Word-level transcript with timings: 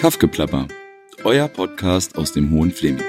Kaffgeplapper, 0.00 0.66
euer 1.24 1.46
Podcast 1.46 2.16
aus 2.16 2.32
dem 2.32 2.50
Hohen 2.52 2.70
Fleming. 2.70 3.04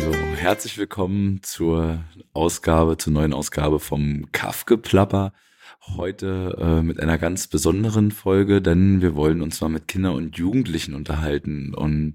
So, 0.00 0.14
herzlich 0.38 0.78
willkommen 0.78 1.40
zur 1.42 2.02
Ausgabe, 2.32 2.96
zur 2.96 3.12
neuen 3.12 3.34
Ausgabe 3.34 3.80
vom 3.80 4.32
Kaffgeplapper. 4.32 5.34
Heute 5.98 6.56
äh, 6.58 6.80
mit 6.80 7.00
einer 7.00 7.18
ganz 7.18 7.48
besonderen 7.48 8.12
Folge, 8.12 8.62
denn 8.62 9.02
wir 9.02 9.14
wollen 9.14 9.42
uns 9.42 9.60
mal 9.60 9.68
mit 9.68 9.88
Kindern 9.88 10.14
und 10.14 10.38
Jugendlichen 10.38 10.94
unterhalten. 10.94 11.74
Und 11.74 12.14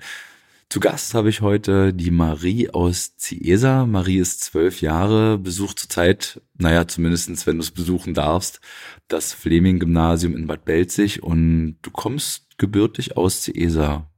zu 0.72 0.80
Gast 0.80 1.16
habe 1.16 1.28
ich 1.28 1.42
heute 1.42 1.94
die 1.94 2.12
Marie 2.12 2.70
aus 2.70 3.18
Ciesa. 3.18 3.86
Marie 3.86 4.20
ist 4.20 4.42
zwölf 4.42 4.80
Jahre, 4.80 5.38
besucht 5.38 5.80
zurzeit, 5.80 6.40
naja, 6.58 6.88
zumindestens 6.88 7.46
wenn 7.46 7.58
du 7.58 7.62
es 7.62 7.72
besuchen 7.72 8.14
darfst, 8.14 8.62
das 9.10 9.34
Fleming-Gymnasium 9.34 10.34
in 10.34 10.48
Bad 10.48 10.64
Belzig 10.64 11.24
und 11.24 11.76
du 11.82 11.92
kommst 11.92 12.58
gebürtig 12.58 13.18
aus 13.18 13.42
Ciesa. 13.42 14.10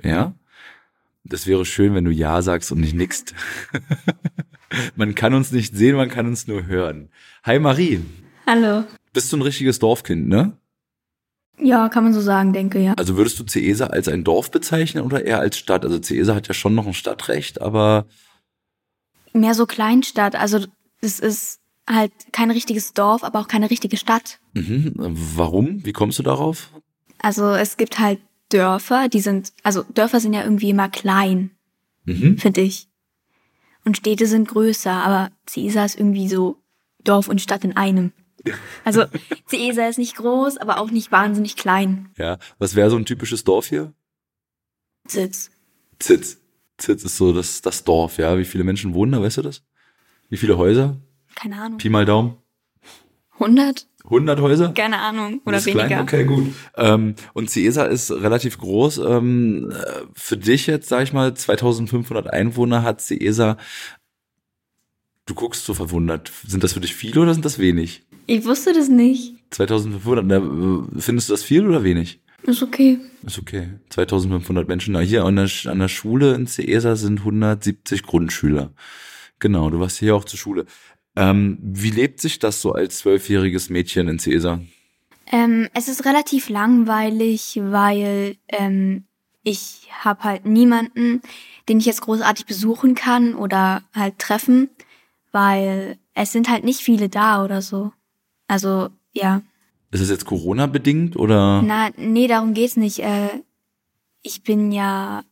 Ja? 0.00 0.36
Das 1.24 1.48
wäre 1.48 1.64
schön, 1.64 1.92
wenn 1.96 2.04
du 2.04 2.12
Ja 2.12 2.40
sagst 2.40 2.70
und 2.70 2.82
nicht 2.82 2.94
nickst. 2.94 3.34
man 4.94 5.16
kann 5.16 5.34
uns 5.34 5.50
nicht 5.50 5.74
sehen, 5.74 5.96
man 5.96 6.08
kann 6.08 6.28
uns 6.28 6.46
nur 6.46 6.66
hören. 6.66 7.10
Hi 7.42 7.58
Marie. 7.58 8.00
Hallo. 8.46 8.84
Bist 9.12 9.32
du 9.32 9.38
ein 9.38 9.42
richtiges 9.42 9.80
Dorfkind, 9.80 10.28
ne? 10.28 10.56
Ja, 11.58 11.88
kann 11.88 12.04
man 12.04 12.12
so 12.12 12.20
sagen, 12.20 12.52
denke 12.52 12.78
ja. 12.80 12.94
Also 12.98 13.16
würdest 13.16 13.38
du 13.40 13.44
Ceesa 13.44 13.86
als 13.86 14.08
ein 14.08 14.24
Dorf 14.24 14.50
bezeichnen 14.50 15.02
oder 15.04 15.24
eher 15.24 15.40
als 15.40 15.56
Stadt? 15.56 15.84
Also 15.84 15.98
Ceesa 16.00 16.34
hat 16.34 16.48
ja 16.48 16.54
schon 16.54 16.74
noch 16.74 16.86
ein 16.86 16.94
Stadtrecht, 16.94 17.60
aber 17.62 18.06
Mehr 19.32 19.54
so 19.54 19.66
Kleinstadt. 19.66 20.34
Also 20.34 20.64
es 21.00 21.20
ist 21.20 21.60
halt 21.88 22.12
kein 22.32 22.50
richtiges 22.50 22.92
Dorf, 22.94 23.22
aber 23.24 23.40
auch 23.40 23.48
keine 23.48 23.70
richtige 23.70 23.96
Stadt. 23.96 24.38
mhm. 24.54 24.92
warum? 24.96 25.84
Wie 25.84 25.92
kommst 25.92 26.18
du 26.18 26.22
darauf? 26.22 26.70
Also 27.18 27.50
es 27.52 27.76
gibt 27.76 27.98
halt 27.98 28.20
Dörfer, 28.50 29.08
die 29.08 29.20
sind, 29.20 29.52
also 29.62 29.82
Dörfer 29.94 30.20
sind 30.20 30.32
ja 30.34 30.42
irgendwie 30.44 30.70
immer 30.70 30.88
klein, 30.88 31.50
Mhm. 32.04 32.38
finde 32.38 32.60
ich. 32.60 32.88
Und 33.84 33.96
Städte 33.96 34.26
sind 34.26 34.48
größer, 34.48 34.92
aber 34.92 35.30
Ciesa 35.46 35.84
ist 35.84 35.98
irgendwie 35.98 36.28
so 36.28 36.56
Dorf 37.04 37.28
und 37.28 37.40
Stadt 37.40 37.64
in 37.64 37.76
einem. 37.76 38.12
Also 38.84 39.04
Ciesa 39.46 39.88
ist 39.88 39.98
nicht 39.98 40.16
groß, 40.16 40.58
aber 40.58 40.78
auch 40.78 40.90
nicht 40.90 41.10
wahnsinnig 41.12 41.56
klein. 41.56 42.10
Ja. 42.16 42.38
Was 42.58 42.74
wäre 42.74 42.90
so 42.90 42.96
ein 42.96 43.04
typisches 43.04 43.44
Dorf 43.44 43.66
hier? 43.66 43.92
Sitz. 45.06 45.50
Zitz. 45.98 46.38
Zitz 46.78 47.04
ist 47.04 47.16
so 47.16 47.32
das, 47.32 47.62
das 47.62 47.84
Dorf, 47.84 48.18
ja. 48.18 48.38
Wie 48.38 48.44
viele 48.44 48.64
Menschen 48.64 48.94
wohnen 48.94 49.12
da, 49.12 49.22
weißt 49.22 49.38
du 49.38 49.42
das? 49.42 49.62
Wie 50.28 50.36
viele 50.36 50.58
Häuser? 50.58 50.96
Keine 51.34 51.60
Ahnung. 51.60 51.78
Pi 51.78 51.88
mal 51.88 52.04
Daumen. 52.04 52.36
100? 53.34 53.86
100 54.04 54.40
Häuser? 54.40 54.72
Keine 54.72 54.98
Ahnung. 54.98 55.40
Oder 55.44 55.64
weniger. 55.64 55.86
Klein? 55.86 56.02
Okay, 56.02 56.24
gut. 56.24 56.52
Ähm, 56.76 57.14
und 57.34 57.50
Ciesa 57.50 57.84
ist 57.84 58.10
relativ 58.10 58.58
groß. 58.58 58.98
Ähm, 58.98 59.70
äh, 59.72 60.02
für 60.14 60.36
dich 60.36 60.66
jetzt, 60.66 60.88
sag 60.88 61.02
ich 61.02 61.12
mal, 61.12 61.34
2500 61.34 62.32
Einwohner 62.32 62.82
hat 62.82 63.00
Ciesa. 63.00 63.56
Du 65.26 65.34
guckst 65.34 65.64
so 65.64 65.74
verwundert. 65.74 66.32
Sind 66.46 66.62
das 66.62 66.72
für 66.72 66.80
dich 66.80 66.94
viele 66.94 67.20
oder 67.20 67.34
sind 67.34 67.44
das 67.44 67.58
wenig? 67.58 68.04
Ich 68.26 68.44
wusste 68.44 68.72
das 68.72 68.88
nicht. 68.88 69.34
2500, 69.50 70.24
na, 70.24 70.36
äh, 70.36 71.00
findest 71.00 71.28
du 71.28 71.32
das 71.32 71.42
viel 71.42 71.66
oder 71.66 71.82
wenig? 71.82 72.20
Ist 72.44 72.62
okay. 72.62 72.98
Ist 73.24 73.38
okay. 73.38 73.70
2500 73.90 74.68
Menschen. 74.68 74.92
Na, 74.92 75.00
hier 75.00 75.24
an 75.24 75.34
der, 75.34 75.50
an 75.64 75.80
der 75.80 75.88
Schule 75.88 76.34
in 76.34 76.46
Ciesa 76.46 76.94
sind 76.94 77.20
170 77.20 78.04
Grundschüler. 78.04 78.72
Genau, 79.40 79.68
du 79.68 79.80
warst 79.80 79.98
hier 79.98 80.14
auch 80.14 80.24
zur 80.24 80.38
Schule. 80.38 80.64
Ähm, 81.16 81.58
wie 81.60 81.90
lebt 81.90 82.20
sich 82.20 82.38
das 82.38 82.62
so 82.62 82.72
als 82.72 82.98
zwölfjähriges 82.98 83.68
Mädchen 83.68 84.06
in 84.06 84.20
Ciesa? 84.20 84.60
Ähm, 85.32 85.68
es 85.74 85.88
ist 85.88 86.04
relativ 86.04 86.48
langweilig, 86.48 87.58
weil 87.60 88.36
ähm, 88.48 89.04
ich 89.42 89.88
habe 90.04 90.22
halt 90.22 90.46
niemanden, 90.46 91.20
den 91.68 91.78
ich 91.78 91.86
jetzt 91.86 92.02
großartig 92.02 92.46
besuchen 92.46 92.94
kann 92.94 93.34
oder 93.34 93.82
halt 93.92 94.18
treffen, 94.20 94.70
weil 95.36 95.98
es 96.14 96.32
sind 96.32 96.48
halt 96.48 96.64
nicht 96.64 96.80
viele 96.80 97.10
da 97.10 97.44
oder 97.44 97.60
so. 97.60 97.92
Also 98.48 98.88
ja, 99.12 99.42
Ist 99.90 100.00
es 100.00 100.08
jetzt 100.08 100.24
Corona-bedingt 100.24 101.14
oder? 101.16 101.60
na 101.60 101.90
nee, 101.98 102.26
darum 102.26 102.54
geht's 102.54 102.78
nicht. 102.78 103.00
Äh, 103.00 103.42
ich 104.22 104.42
bin 104.42 104.72
ja, 104.72 105.24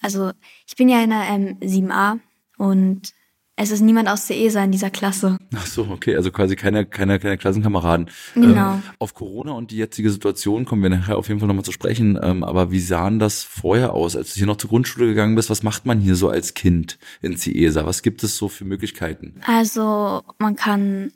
also 0.00 0.30
ich 0.68 0.76
bin 0.76 0.88
ja 0.88 1.02
in 1.02 1.10
der 1.10 1.22
ähm, 1.28 1.58
7a 1.60 2.20
und 2.58 3.12
es 3.60 3.70
ist 3.70 3.82
niemand 3.82 4.08
aus 4.08 4.26
CESA 4.26 4.64
in 4.64 4.72
dieser 4.72 4.90
Klasse. 4.90 5.36
Ach 5.54 5.66
so, 5.66 5.86
okay, 5.90 6.16
also 6.16 6.30
quasi 6.30 6.56
keine, 6.56 6.86
keine, 6.86 7.18
keine 7.18 7.36
Klassenkameraden. 7.36 8.08
Genau. 8.34 8.74
Ähm, 8.74 8.82
auf 8.98 9.14
Corona 9.14 9.52
und 9.52 9.70
die 9.70 9.76
jetzige 9.76 10.10
Situation 10.10 10.64
kommen 10.64 10.82
wir 10.82 10.88
nachher 10.88 11.18
auf 11.18 11.28
jeden 11.28 11.40
Fall 11.40 11.46
nochmal 11.46 11.64
zu 11.64 11.72
sprechen. 11.72 12.18
Ähm, 12.22 12.42
aber 12.42 12.72
wie 12.72 12.80
sahen 12.80 13.18
das 13.18 13.42
vorher 13.42 13.92
aus, 13.92 14.16
als 14.16 14.32
du 14.32 14.38
hier 14.38 14.46
noch 14.46 14.56
zur 14.56 14.70
Grundschule 14.70 15.06
gegangen 15.06 15.34
bist? 15.34 15.50
Was 15.50 15.62
macht 15.62 15.84
man 15.84 16.00
hier 16.00 16.16
so 16.16 16.30
als 16.30 16.54
Kind 16.54 16.98
in 17.20 17.36
Ciesa? 17.36 17.84
Was 17.84 18.02
gibt 18.02 18.22
es 18.22 18.36
so 18.36 18.48
für 18.48 18.64
Möglichkeiten? 18.64 19.34
Also 19.46 20.22
man 20.38 20.56
kann, 20.56 21.12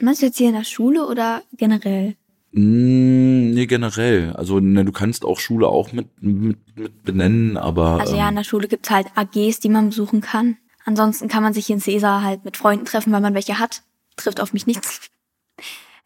meinst 0.00 0.22
du 0.22 0.26
jetzt 0.26 0.38
hier 0.38 0.48
in 0.48 0.54
der 0.54 0.64
Schule 0.64 1.06
oder 1.06 1.42
generell? 1.56 2.16
Mm, 2.52 3.52
nee, 3.52 3.66
generell. 3.66 4.32
Also 4.32 4.58
ne, 4.58 4.84
du 4.84 4.90
kannst 4.90 5.24
auch 5.24 5.38
Schule 5.38 5.68
auch 5.68 5.92
mit, 5.92 6.08
mit, 6.20 6.58
mit 6.76 7.04
benennen, 7.04 7.56
aber 7.56 8.00
Also 8.00 8.16
ja, 8.16 8.24
in 8.24 8.30
ähm, 8.30 8.36
der 8.36 8.44
Schule 8.44 8.66
gibt's 8.66 8.90
halt 8.90 9.06
AGs, 9.14 9.60
die 9.60 9.68
man 9.68 9.90
besuchen 9.90 10.20
kann. 10.20 10.56
Ansonsten 10.84 11.28
kann 11.28 11.42
man 11.42 11.52
sich 11.52 11.68
in 11.70 11.80
Cäsar 11.80 12.22
halt 12.22 12.44
mit 12.44 12.56
Freunden 12.56 12.84
treffen, 12.84 13.12
weil 13.12 13.20
man 13.20 13.34
welche 13.34 13.58
hat. 13.58 13.82
Trifft 14.16 14.40
auf 14.40 14.52
mich 14.52 14.66
nichts. 14.66 15.08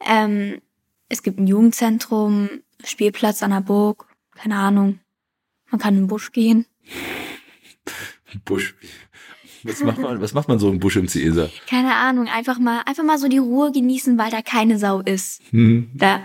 Ähm, 0.04 0.60
es 1.08 1.22
gibt 1.22 1.38
ein 1.38 1.46
Jugendzentrum, 1.46 2.48
Spielplatz 2.84 3.42
an 3.42 3.50
der 3.50 3.60
Burg, 3.60 4.06
keine 4.34 4.56
Ahnung. 4.56 4.98
Man 5.70 5.80
kann 5.80 5.94
in 5.94 6.02
den 6.02 6.08
Busch 6.08 6.32
gehen. 6.32 6.66
Busch. 8.44 8.74
Was 9.62 9.80
macht 9.80 9.98
man, 9.98 10.20
was 10.20 10.34
macht 10.34 10.48
man 10.48 10.58
so 10.58 10.70
im 10.70 10.78
Busch 10.78 10.96
im 10.96 11.08
Ciesa? 11.08 11.48
Keine 11.66 11.94
Ahnung, 11.94 12.28
einfach 12.28 12.58
mal, 12.58 12.82
einfach 12.84 13.02
mal 13.04 13.18
so 13.18 13.28
die 13.28 13.38
Ruhe 13.38 13.72
genießen, 13.72 14.18
weil 14.18 14.30
da 14.30 14.42
keine 14.42 14.78
Sau 14.78 15.00
ist. 15.00 15.40
Hm, 15.50 15.90
Da, 15.94 16.20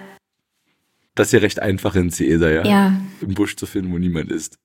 das 1.15 1.27
ist 1.27 1.33
ja 1.33 1.39
recht 1.39 1.61
einfach 1.61 1.95
in 1.95 2.11
Ciesa, 2.11 2.49
ja? 2.49 2.65
ja. 2.65 3.01
Im 3.21 3.33
Busch 3.33 3.55
zu 3.55 3.65
finden, 3.65 3.93
wo 3.93 3.97
niemand 3.97 4.31
ist. 4.31 4.57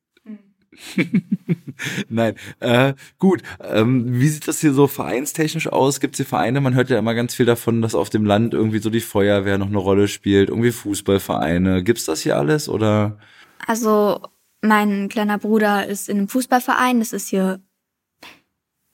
Nein, 2.08 2.34
äh, 2.60 2.94
gut. 3.18 3.42
Ähm, 3.60 4.20
wie 4.20 4.28
sieht 4.28 4.48
das 4.48 4.60
hier 4.60 4.72
so 4.72 4.86
vereinstechnisch 4.86 5.68
aus? 5.68 6.00
Gibt 6.00 6.14
es 6.14 6.18
hier 6.18 6.26
Vereine? 6.26 6.60
Man 6.60 6.74
hört 6.74 6.90
ja 6.90 6.98
immer 6.98 7.14
ganz 7.14 7.34
viel 7.34 7.46
davon, 7.46 7.82
dass 7.82 7.94
auf 7.94 8.10
dem 8.10 8.24
Land 8.24 8.54
irgendwie 8.54 8.78
so 8.78 8.90
die 8.90 9.00
Feuerwehr 9.00 9.58
noch 9.58 9.68
eine 9.68 9.78
Rolle 9.78 10.08
spielt, 10.08 10.48
irgendwie 10.48 10.72
Fußballvereine. 10.72 11.82
Gibt's 11.82 12.04
das 12.04 12.20
hier 12.20 12.36
alles 12.36 12.68
oder? 12.68 13.18
Also, 13.66 14.20
mein 14.60 15.08
kleiner 15.08 15.38
Bruder 15.38 15.86
ist 15.86 16.08
in 16.08 16.18
einem 16.18 16.28
Fußballverein. 16.28 16.98
Das 16.98 17.12
ist 17.12 17.28
hier 17.28 17.60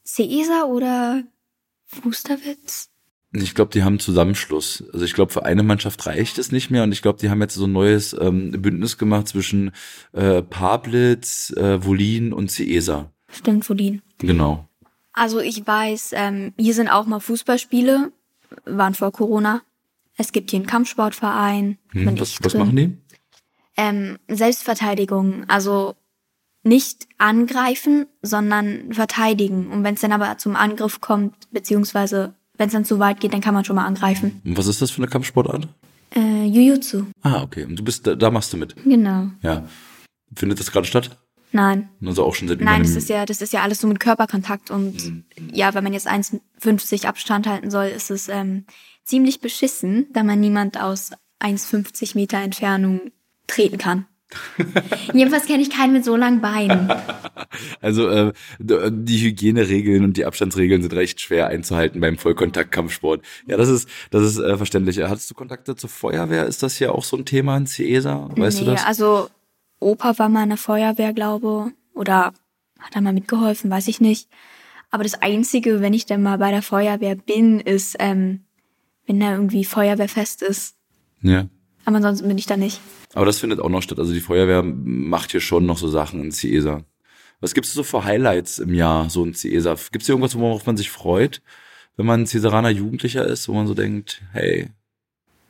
Cäsar 0.04 0.69
oder 0.69 1.22
Fusterwitz? 1.86 2.89
Ich 3.32 3.54
glaube, 3.54 3.70
die 3.70 3.84
haben 3.84 4.00
Zusammenschluss. 4.00 4.84
Also 4.92 5.04
ich 5.04 5.14
glaube, 5.14 5.32
für 5.32 5.44
eine 5.44 5.62
Mannschaft 5.62 6.04
reicht 6.06 6.38
es 6.38 6.50
nicht 6.50 6.70
mehr 6.70 6.82
und 6.82 6.91
ich 6.91 7.00
glaube, 7.00 7.20
die 7.20 7.30
haben 7.30 7.41
jetzt 7.41 7.54
so 7.54 7.66
ein 7.66 7.72
neues 7.72 8.12
ähm, 8.20 8.50
Bündnis 8.50 8.98
gemacht 8.98 9.28
zwischen 9.28 9.70
äh, 10.12 10.42
Pablitz, 10.42 11.50
äh, 11.56 11.84
Wolin 11.84 12.32
und 12.32 12.50
Ciesa. 12.50 13.12
Stimmt, 13.30 13.64
Folien. 13.64 14.02
Genau. 14.19 14.69
Also 15.12 15.38
ich 15.40 15.64
weiß, 15.64 16.10
ähm, 16.14 16.54
hier 16.58 16.74
sind 16.74 16.88
auch 16.88 17.06
mal 17.06 17.20
Fußballspiele, 17.20 18.10
waren 18.64 18.94
vor 18.94 19.12
Corona. 19.12 19.62
Es 20.16 20.32
gibt 20.32 20.50
hier 20.50 20.58
einen 20.58 20.66
Kampfsportverein. 20.66 21.78
Hm, 21.92 22.19
was, 22.19 22.42
was 22.42 22.54
machen 22.54 22.76
die? 22.76 22.96
Ähm, 23.76 24.19
Selbstverteidigung, 24.28 25.44
also 25.48 25.94
nicht 26.62 27.06
angreifen, 27.16 28.06
sondern 28.22 28.92
verteidigen. 28.92 29.69
Und 29.69 29.84
wenn 29.84 29.94
es 29.94 30.00
dann 30.00 30.12
aber 30.12 30.36
zum 30.38 30.56
Angriff 30.56 31.00
kommt, 31.00 31.50
beziehungsweise 31.52 32.34
wenn 32.60 32.66
es 32.66 32.75
dann 32.75 32.84
zu 32.84 32.99
weit 32.99 33.20
geht, 33.20 33.32
dann 33.32 33.40
kann 33.40 33.55
man 33.55 33.64
schon 33.64 33.75
mal 33.76 33.87
angreifen. 33.87 34.43
Und 34.44 34.58
was 34.58 34.67
ist 34.67 34.82
das 34.82 34.90
für 34.90 34.99
eine 34.99 35.06
Kampfsportart? 35.11 35.67
Äh, 36.14 36.44
Jujutsu, 36.44 37.06
Ah, 37.23 37.43
okay. 37.43 37.64
Und 37.64 37.76
du 37.76 37.82
bist, 37.82 38.06
da, 38.06 38.14
da 38.14 38.31
machst 38.31 38.52
du 38.52 38.58
mit. 38.58 38.76
genau. 38.84 39.29
Ja. 39.43 39.67
Findet 40.37 40.61
das 40.61 40.70
gerade 40.70 40.87
statt? 40.87 41.17
Nein, 41.52 41.88
Also 42.05 42.23
auch 42.25 42.34
schon 42.34 42.49
seit 42.49 42.61
Nein, 42.61 42.82
das 42.82 42.94
ist 42.96 43.08
ja, 43.08 43.25
das 43.25 43.40
ist 43.40 43.52
ja 43.55 43.62
alles 43.62 43.81
so 43.81 43.88
mit 43.88 43.99
Körperkontakt 43.99 44.70
und 44.70 45.25
ja, 45.52 45.73
wenn 45.75 45.82
man 45.82 45.93
jetzt 45.94 46.06
1,50 46.08 47.06
Abstand 47.06 47.46
halten 47.49 47.70
soll, 47.70 47.87
ist 47.87 48.11
es 48.11 48.29
ähm, 48.29 48.67
ziemlich 49.05 49.40
beschissen, 49.40 50.06
da 50.12 50.23
man 50.23 50.38
niemand 50.38 50.79
aus 50.81 51.11
1,50 51.40 52.14
Meter 52.14 52.38
Entfernung 52.38 53.00
treten 53.46 53.79
kann. 53.79 54.06
Jedenfalls 55.12 55.47
kenne 55.47 55.62
ich 55.62 55.71
keinen 55.71 55.93
mit 55.93 56.05
so 56.05 56.17
langen 56.17 56.41
Beinen. 56.41 56.93
Also 57.81 58.09
äh, 58.09 58.32
die 58.59 59.19
Hygieneregeln 59.23 60.05
und 60.05 60.17
die 60.17 60.25
Abstandsregeln 60.25 60.82
sind 60.82 60.94
recht 60.94 61.21
schwer 61.21 61.49
einzuhalten 61.49 62.00
beim 62.00 62.17
Vollkontakt-Kampfsport. 62.17 63.23
Ja, 63.47 63.56
das 63.56 63.69
ist 63.69 63.88
das 64.11 64.23
ist 64.23 64.38
äh, 64.38 64.56
verständlich. 64.56 64.99
Hattest 65.00 65.31
du 65.31 65.35
Kontakte 65.35 65.75
zur 65.75 65.91
Feuerwehr? 65.91 66.47
Ist 66.47 66.62
das 66.62 66.77
hier 66.77 66.94
auch 66.94 67.03
so 67.03 67.17
ein 67.17 67.25
Thema 67.25 67.56
in 67.56 67.67
CESA? 67.67 68.29
Weißt 68.37 68.61
nee, 68.61 68.67
du 68.67 68.71
das? 68.73 68.87
also 68.87 69.29
Opa 69.81 70.19
war 70.19 70.29
mal 70.29 70.44
in 70.44 70.50
der 70.50 70.59
Feuerwehr, 70.59 71.12
glaube 71.12 71.73
oder 71.94 72.32
hat 72.79 72.94
er 72.94 73.00
mal 73.00 73.12
mitgeholfen, 73.12 73.71
weiß 73.71 73.88
ich 73.88 74.00
nicht. 74.00 74.29
Aber 74.91 75.03
das 75.03 75.21
Einzige, 75.23 75.81
wenn 75.81 75.94
ich 75.94 76.06
dann 76.06 76.23
mal 76.23 76.38
bei 76.38 76.50
der 76.50 76.62
Feuerwehr 76.62 77.15
bin, 77.15 77.61
ist, 77.61 77.97
ähm, 77.99 78.44
wenn 79.06 79.21
da 79.21 79.32
irgendwie 79.32 79.65
Feuerwehrfest 79.65 80.43
ist. 80.43 80.77
Ja. 81.23 81.47
Aber 81.90 81.96
ansonsten 81.96 82.28
bin 82.28 82.38
ich 82.38 82.46
da 82.46 82.56
nicht. 82.56 82.81
Aber 83.14 83.26
das 83.26 83.40
findet 83.40 83.58
auch 83.58 83.69
noch 83.69 83.82
statt. 83.82 83.98
Also 83.98 84.12
die 84.12 84.20
Feuerwehr 84.20 84.62
macht 84.62 85.32
hier 85.32 85.40
schon 85.40 85.66
noch 85.66 85.76
so 85.76 85.88
Sachen 85.88 86.22
in 86.22 86.31
Ciesa. 86.31 86.84
Was 87.40 87.52
gibt's 87.52 87.72
so 87.72 87.82
für 87.82 88.04
Highlights 88.04 88.60
im 88.60 88.75
Jahr, 88.75 89.10
so 89.10 89.25
in 89.25 89.34
Ciesa? 89.34 89.75
Gibt's 89.90 90.06
hier 90.06 90.12
irgendwas, 90.12 90.38
worauf 90.38 90.64
man 90.66 90.76
sich 90.76 90.88
freut, 90.88 91.42
wenn 91.96 92.06
man 92.06 92.26
Cesaraner 92.26 92.70
Jugendlicher 92.70 93.26
ist, 93.26 93.48
wo 93.48 93.54
man 93.54 93.66
so 93.66 93.75
denkt, 93.75 94.22
hey. 94.32 94.69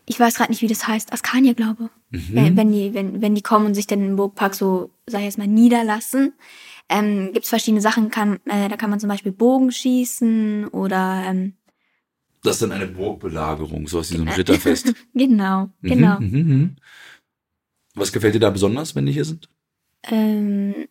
Ich 0.06 0.18
weiß 0.18 0.36
gerade 0.36 0.50
nicht, 0.50 0.62
wie 0.62 0.66
das 0.66 0.88
heißt. 0.88 1.12
Askania, 1.12 1.52
glaube. 1.52 1.90
Mhm. 2.08 2.28
Wenn, 2.30 2.56
wenn, 2.56 2.72
die, 2.72 2.94
wenn, 2.94 3.20
wenn 3.20 3.34
die 3.34 3.42
kommen 3.42 3.66
und 3.66 3.74
sich 3.74 3.86
dann 3.86 4.02
im 4.02 4.16
Burgpark 4.16 4.54
so, 4.54 4.88
sag 5.06 5.18
ich 5.18 5.26
jetzt 5.26 5.36
mal, 5.36 5.46
niederlassen, 5.46 6.32
ähm, 6.88 7.34
gibt's 7.34 7.50
verschiedene 7.50 7.82
Sachen. 7.82 8.10
Kann, 8.10 8.40
äh, 8.46 8.70
da 8.70 8.78
kann 8.78 8.88
man 8.88 8.98
zum 8.98 9.10
Beispiel 9.10 9.32
Bogen 9.32 9.70
schießen 9.70 10.68
oder 10.68 11.22
ähm, 11.26 11.52
Das 12.42 12.56
ist 12.56 12.62
dann 12.62 12.72
eine 12.72 12.86
Burgbelagerung, 12.86 13.86
sowas 13.86 14.10
wie 14.12 14.16
so 14.16 14.22
ein 14.22 14.28
Ritterfest. 14.28 14.94
genau, 15.14 15.70
Mhm, 15.80 15.88
genau. 15.88 16.20
mhm, 16.20 16.38
mhm. 16.38 16.76
Was 17.94 18.12
gefällt 18.12 18.34
dir 18.34 18.40
da 18.40 18.50
besonders, 18.50 18.94
wenn 18.94 19.06
die 19.06 19.12
hier 19.12 19.24
sind? 19.24 19.48
Ähm, 20.04 20.88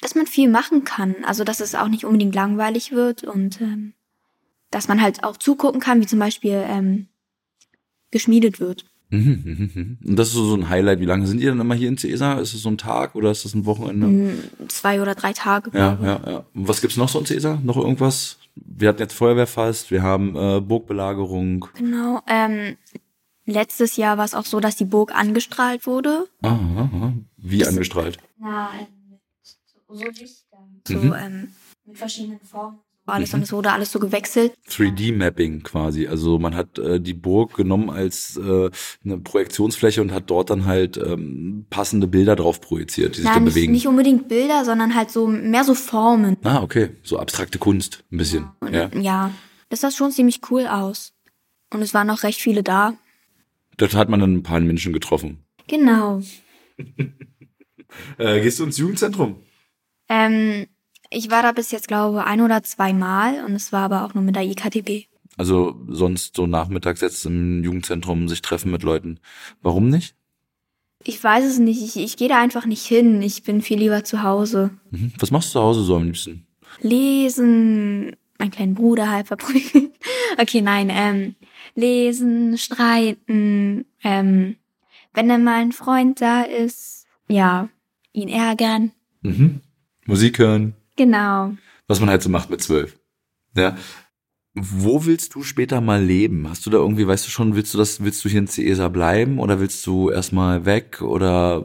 dass 0.00 0.14
man 0.14 0.26
viel 0.26 0.48
machen 0.48 0.84
kann. 0.84 1.16
Also 1.24 1.42
dass 1.44 1.60
es 1.60 1.74
auch 1.74 1.88
nicht 1.88 2.04
unbedingt 2.04 2.34
langweilig 2.34 2.92
wird 2.92 3.24
und 3.24 3.60
ähm, 3.60 3.94
dass 4.70 4.88
man 4.88 5.00
halt 5.00 5.24
auch 5.24 5.36
zugucken 5.36 5.80
kann, 5.80 6.00
wie 6.00 6.06
zum 6.06 6.18
Beispiel 6.18 6.62
ähm, 6.66 7.08
geschmiedet 8.10 8.60
wird. 8.60 8.84
Mhm. 9.10 9.98
Und 10.04 10.16
das 10.16 10.28
ist 10.28 10.34
so 10.34 10.54
ein 10.54 10.68
Highlight. 10.68 11.00
Wie 11.00 11.04
lange 11.04 11.26
sind 11.26 11.40
ihr 11.40 11.50
dann 11.50 11.60
immer 11.60 11.74
hier 11.74 11.88
in 11.88 11.96
Ciesa? 11.96 12.34
Ist 12.40 12.54
es 12.54 12.62
so 12.62 12.68
ein 12.68 12.78
Tag 12.78 13.14
oder 13.14 13.30
ist 13.30 13.44
das 13.44 13.54
ein 13.54 13.64
Wochenende? 13.66 14.06
Mm, 14.08 14.68
Zwei 14.68 15.00
oder 15.00 15.14
drei 15.14 15.32
Tage. 15.32 15.70
Ja, 15.72 15.98
ja, 16.02 16.20
ja. 16.26 16.44
Und 16.54 16.68
was 16.68 16.80
gibt's 16.80 16.96
noch 16.96 17.08
so 17.08 17.18
in 17.20 17.26
Ciesa? 17.26 17.60
Noch 17.62 17.76
irgendwas? 17.76 18.38
Wir 18.56 18.88
hatten 18.88 19.00
jetzt 19.00 19.14
Feuerwehrfest, 19.14 19.90
wir 19.90 20.02
haben 20.02 20.34
äh, 20.34 20.60
Burgbelagerung. 20.60 21.68
Genau. 21.74 22.20
Ähm, 22.26 22.76
letztes 23.44 23.96
Jahr 23.96 24.18
war 24.18 24.24
es 24.24 24.34
auch 24.34 24.44
so, 24.46 24.60
dass 24.60 24.76
die 24.76 24.84
Burg 24.86 25.14
angestrahlt 25.14 25.86
wurde. 25.86 26.26
Ah, 26.42 26.48
ah, 26.76 26.90
ah. 26.92 27.12
Wie 27.36 27.58
Das- 27.58 27.68
angestrahlt? 27.68 28.18
Na, 28.38 28.70
so, 29.42 29.94
so 29.94 30.04
Lichtern. 30.04 30.80
So, 30.88 30.94
Mhm. 30.98 31.14
ähm, 31.18 31.48
mit 31.86 31.98
verschiedenen 31.98 32.40
Formen. 32.40 32.78
Alles 33.06 33.32
Mhm. 33.32 33.36
und 33.36 33.42
es 33.44 33.52
wurde 33.52 33.72
alles 33.72 33.92
so 33.92 33.98
gewechselt. 34.00 34.52
3D-Mapping 34.68 35.62
quasi. 35.62 36.06
Also 36.08 36.38
man 36.38 36.54
hat 36.56 36.78
äh, 36.78 37.00
die 37.00 37.14
Burg 37.14 37.54
genommen 37.54 37.88
als 37.88 38.36
äh, 38.36 38.70
eine 39.04 39.18
Projektionsfläche 39.18 40.02
und 40.02 40.12
hat 40.12 40.28
dort 40.28 40.50
dann 40.50 40.64
halt 40.66 40.96
ähm, 40.96 41.66
passende 41.70 42.06
Bilder 42.08 42.34
drauf 42.36 42.60
projiziert, 42.60 43.12
die 43.14 43.20
sich 43.20 43.24
Nein, 43.24 43.34
dann 43.34 43.44
nicht, 43.44 43.54
bewegen. 43.54 43.72
nicht 43.72 43.86
unbedingt 43.86 44.28
Bilder, 44.28 44.64
sondern 44.64 44.94
halt 44.94 45.10
so 45.10 45.26
mehr 45.28 45.62
so 45.64 45.74
Formen. 45.74 46.36
ah, 46.42 46.62
okay. 46.62 46.90
So 47.04 47.18
abstrakte 47.18 47.58
Kunst, 47.58 48.04
ein 48.10 48.18
bisschen. 48.18 48.48
Und, 48.60 48.74
Ja. 48.74 48.90
ja, 49.00 49.30
das 49.68 49.80
sah 49.82 49.90
schon 49.90 50.10
ziemlich 50.10 50.40
cool 50.50 50.66
aus. 50.66 51.12
Und 51.72 51.82
es 51.82 51.94
waren 51.94 52.10
auch 52.10 52.22
recht 52.24 52.40
viele 52.40 52.62
da. 52.62 52.94
Dort 53.76 53.94
hat 53.94 54.08
man 54.08 54.20
dann 54.20 54.34
ein 54.34 54.42
paar 54.42 54.58
Menschen 54.60 54.92
getroffen. 54.92 55.44
Genau. 55.68 56.22
Äh, 58.18 58.40
gehst 58.42 58.58
du 58.58 58.64
ins 58.64 58.76
Jugendzentrum? 58.78 59.36
Ähm, 60.08 60.66
ich 61.10 61.30
war 61.30 61.42
da 61.42 61.52
bis 61.52 61.70
jetzt, 61.70 61.88
glaube 61.88 62.18
ich, 62.18 62.24
ein 62.24 62.40
oder 62.40 62.62
zweimal 62.62 63.44
und 63.44 63.54
es 63.54 63.72
war 63.72 63.84
aber 63.84 64.04
auch 64.04 64.14
nur 64.14 64.22
mit 64.22 64.36
der 64.36 64.44
IKTB. 64.44 65.06
Also 65.36 65.76
sonst 65.88 66.36
so 66.36 66.46
nachmittags 66.46 67.00
jetzt 67.00 67.26
im 67.26 67.62
Jugendzentrum 67.62 68.28
sich 68.28 68.42
treffen 68.42 68.70
mit 68.70 68.82
Leuten. 68.82 69.20
Warum 69.62 69.88
nicht? 69.88 70.14
Ich 71.04 71.22
weiß 71.22 71.44
es 71.44 71.58
nicht, 71.58 71.82
ich, 71.82 72.02
ich 72.02 72.16
gehe 72.16 72.28
da 72.28 72.40
einfach 72.40 72.66
nicht 72.66 72.84
hin. 72.84 73.22
Ich 73.22 73.42
bin 73.42 73.60
viel 73.62 73.78
lieber 73.78 74.02
zu 74.02 74.22
Hause. 74.22 74.70
Mhm. 74.90 75.12
Was 75.18 75.30
machst 75.30 75.50
du 75.50 75.52
zu 75.52 75.60
Hause 75.60 75.82
so 75.82 75.96
am 75.96 76.04
liebsten? 76.04 76.46
Lesen, 76.80 78.16
meinen 78.38 78.50
kleinen 78.50 78.74
Bruder 78.74 79.10
halb 79.10 79.28
verprügeln. 79.28 79.90
Okay, 80.38 80.60
nein, 80.60 80.90
ähm, 80.90 81.34
lesen, 81.74 82.58
streiten, 82.58 83.86
ähm, 84.04 84.56
wenn 85.14 85.28
dann 85.28 85.44
mal 85.44 85.62
ein 85.62 85.72
Freund 85.72 86.20
da 86.20 86.42
ist, 86.42 87.06
ja, 87.26 87.70
ihn 88.12 88.28
ärgern. 88.28 88.92
Mhm. 89.22 89.60
Musik 90.04 90.38
hören, 90.38 90.74
Genau. 90.96 91.52
was 91.88 92.00
man 92.00 92.08
halt 92.08 92.22
so 92.22 92.28
macht 92.28 92.50
mit 92.50 92.62
zwölf. 92.62 92.98
Ja. 93.54 93.76
Wo 94.54 95.04
willst 95.04 95.34
du 95.34 95.42
später 95.42 95.80
mal 95.82 96.02
leben? 96.02 96.48
Hast 96.48 96.64
du 96.64 96.70
da 96.70 96.78
irgendwie, 96.78 97.06
weißt 97.06 97.26
du 97.26 97.30
schon, 97.30 97.54
willst 97.54 97.74
du 97.74 97.78
das, 97.78 98.02
willst 98.02 98.24
du 98.24 98.28
hier 98.28 98.40
in 98.40 98.48
Ciesa 98.48 98.88
bleiben 98.88 99.38
oder 99.38 99.60
willst 99.60 99.86
du 99.86 100.10
erstmal 100.10 100.64
weg 100.64 101.02
oder 101.02 101.62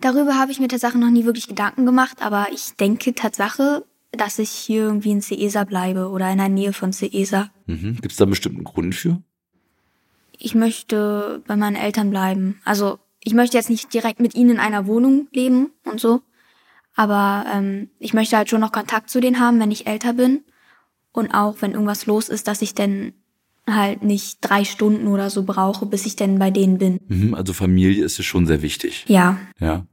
Darüber 0.00 0.38
habe 0.38 0.50
ich 0.50 0.60
mir 0.60 0.68
tatsächlich 0.68 1.00
noch 1.00 1.10
nie 1.10 1.24
wirklich 1.24 1.46
Gedanken 1.46 1.86
gemacht, 1.86 2.18
aber 2.20 2.48
ich 2.52 2.74
denke 2.76 3.14
Tatsache, 3.14 3.84
dass 4.12 4.38
ich 4.38 4.50
hier 4.50 4.82
irgendwie 4.84 5.10
in 5.10 5.22
Ceesa 5.22 5.64
bleibe 5.64 6.08
oder 6.08 6.30
in 6.30 6.38
der 6.38 6.48
Nähe 6.48 6.72
von 6.72 6.92
Ceesa. 6.92 7.50
mhm. 7.66 7.96
gibt 7.96 8.12
es 8.12 8.16
da 8.16 8.24
einen 8.24 8.30
bestimmten 8.30 8.64
Grund 8.64 8.94
für? 8.94 9.22
Ich 10.38 10.54
möchte 10.54 11.42
bei 11.46 11.56
meinen 11.56 11.76
Eltern 11.76 12.10
bleiben. 12.10 12.60
Also 12.64 12.98
ich 13.20 13.34
möchte 13.34 13.56
jetzt 13.56 13.70
nicht 13.70 13.92
direkt 13.94 14.20
mit 14.20 14.34
ihnen 14.34 14.50
in 14.50 14.58
einer 14.58 14.86
Wohnung 14.86 15.28
leben 15.32 15.70
und 15.84 16.00
so, 16.00 16.22
aber 16.94 17.44
ähm, 17.52 17.90
ich 17.98 18.14
möchte 18.14 18.36
halt 18.36 18.48
schon 18.48 18.60
noch 18.60 18.72
Kontakt 18.72 19.10
zu 19.10 19.20
denen 19.20 19.40
haben, 19.40 19.60
wenn 19.60 19.70
ich 19.70 19.86
älter 19.86 20.12
bin 20.12 20.44
und 21.12 21.32
auch 21.32 21.56
wenn 21.60 21.72
irgendwas 21.72 22.06
los 22.06 22.28
ist, 22.28 22.48
dass 22.48 22.62
ich 22.62 22.74
dann 22.74 23.12
halt 23.68 24.02
nicht 24.02 24.38
drei 24.40 24.64
Stunden 24.64 25.08
oder 25.08 25.30
so 25.30 25.44
brauche, 25.44 25.86
bis 25.86 26.06
ich 26.06 26.16
denn 26.16 26.38
bei 26.38 26.50
denen 26.50 26.78
bin. 26.78 27.00
Mhm. 27.08 27.34
Also 27.34 27.52
Familie 27.52 28.04
ist 28.04 28.18
dir 28.18 28.22
schon 28.22 28.46
sehr 28.46 28.62
wichtig. 28.62 29.04
Ja, 29.08 29.38
Ja. 29.58 29.86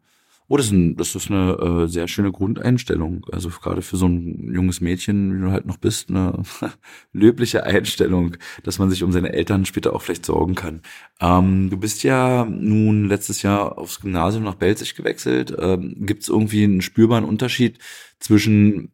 Oh, 0.52 0.58
das 0.58 0.66
ist, 0.66 0.74
ein, 0.74 0.98
das 0.98 1.16
ist 1.16 1.32
eine 1.32 1.86
äh, 1.86 1.88
sehr 1.88 2.10
schöne 2.10 2.34
Grundeinstellung. 2.34 3.26
Also 3.32 3.48
gerade 3.48 3.82
für 3.82 3.96
so 3.96 4.06
ein 4.06 4.54
junges 4.54 4.82
Mädchen, 4.82 5.34
wie 5.34 5.46
du 5.46 5.50
halt 5.50 5.66
noch 5.66 5.78
bist, 5.78 6.10
eine 6.10 6.44
löbliche 7.14 7.64
Einstellung, 7.64 8.36
dass 8.64 8.78
man 8.78 8.90
sich 8.90 9.02
um 9.02 9.14
seine 9.14 9.32
Eltern 9.32 9.64
später 9.64 9.94
auch 9.96 10.02
vielleicht 10.02 10.26
sorgen 10.26 10.56
kann. 10.56 10.82
Ähm, 11.22 11.70
du 11.70 11.78
bist 11.78 12.04
ja 12.04 12.44
nun 12.44 13.08
letztes 13.08 13.44
Jahr 13.44 13.78
aufs 13.78 14.02
Gymnasium 14.02 14.44
nach 14.44 14.56
Belzig 14.56 14.96
gewechselt. 14.96 15.56
Ähm, 15.58 15.96
Gibt 16.06 16.24
es 16.24 16.28
irgendwie 16.28 16.66
einen 16.66 16.82
spürbaren 16.82 17.24
Unterschied 17.24 17.80
zwischen 18.20 18.92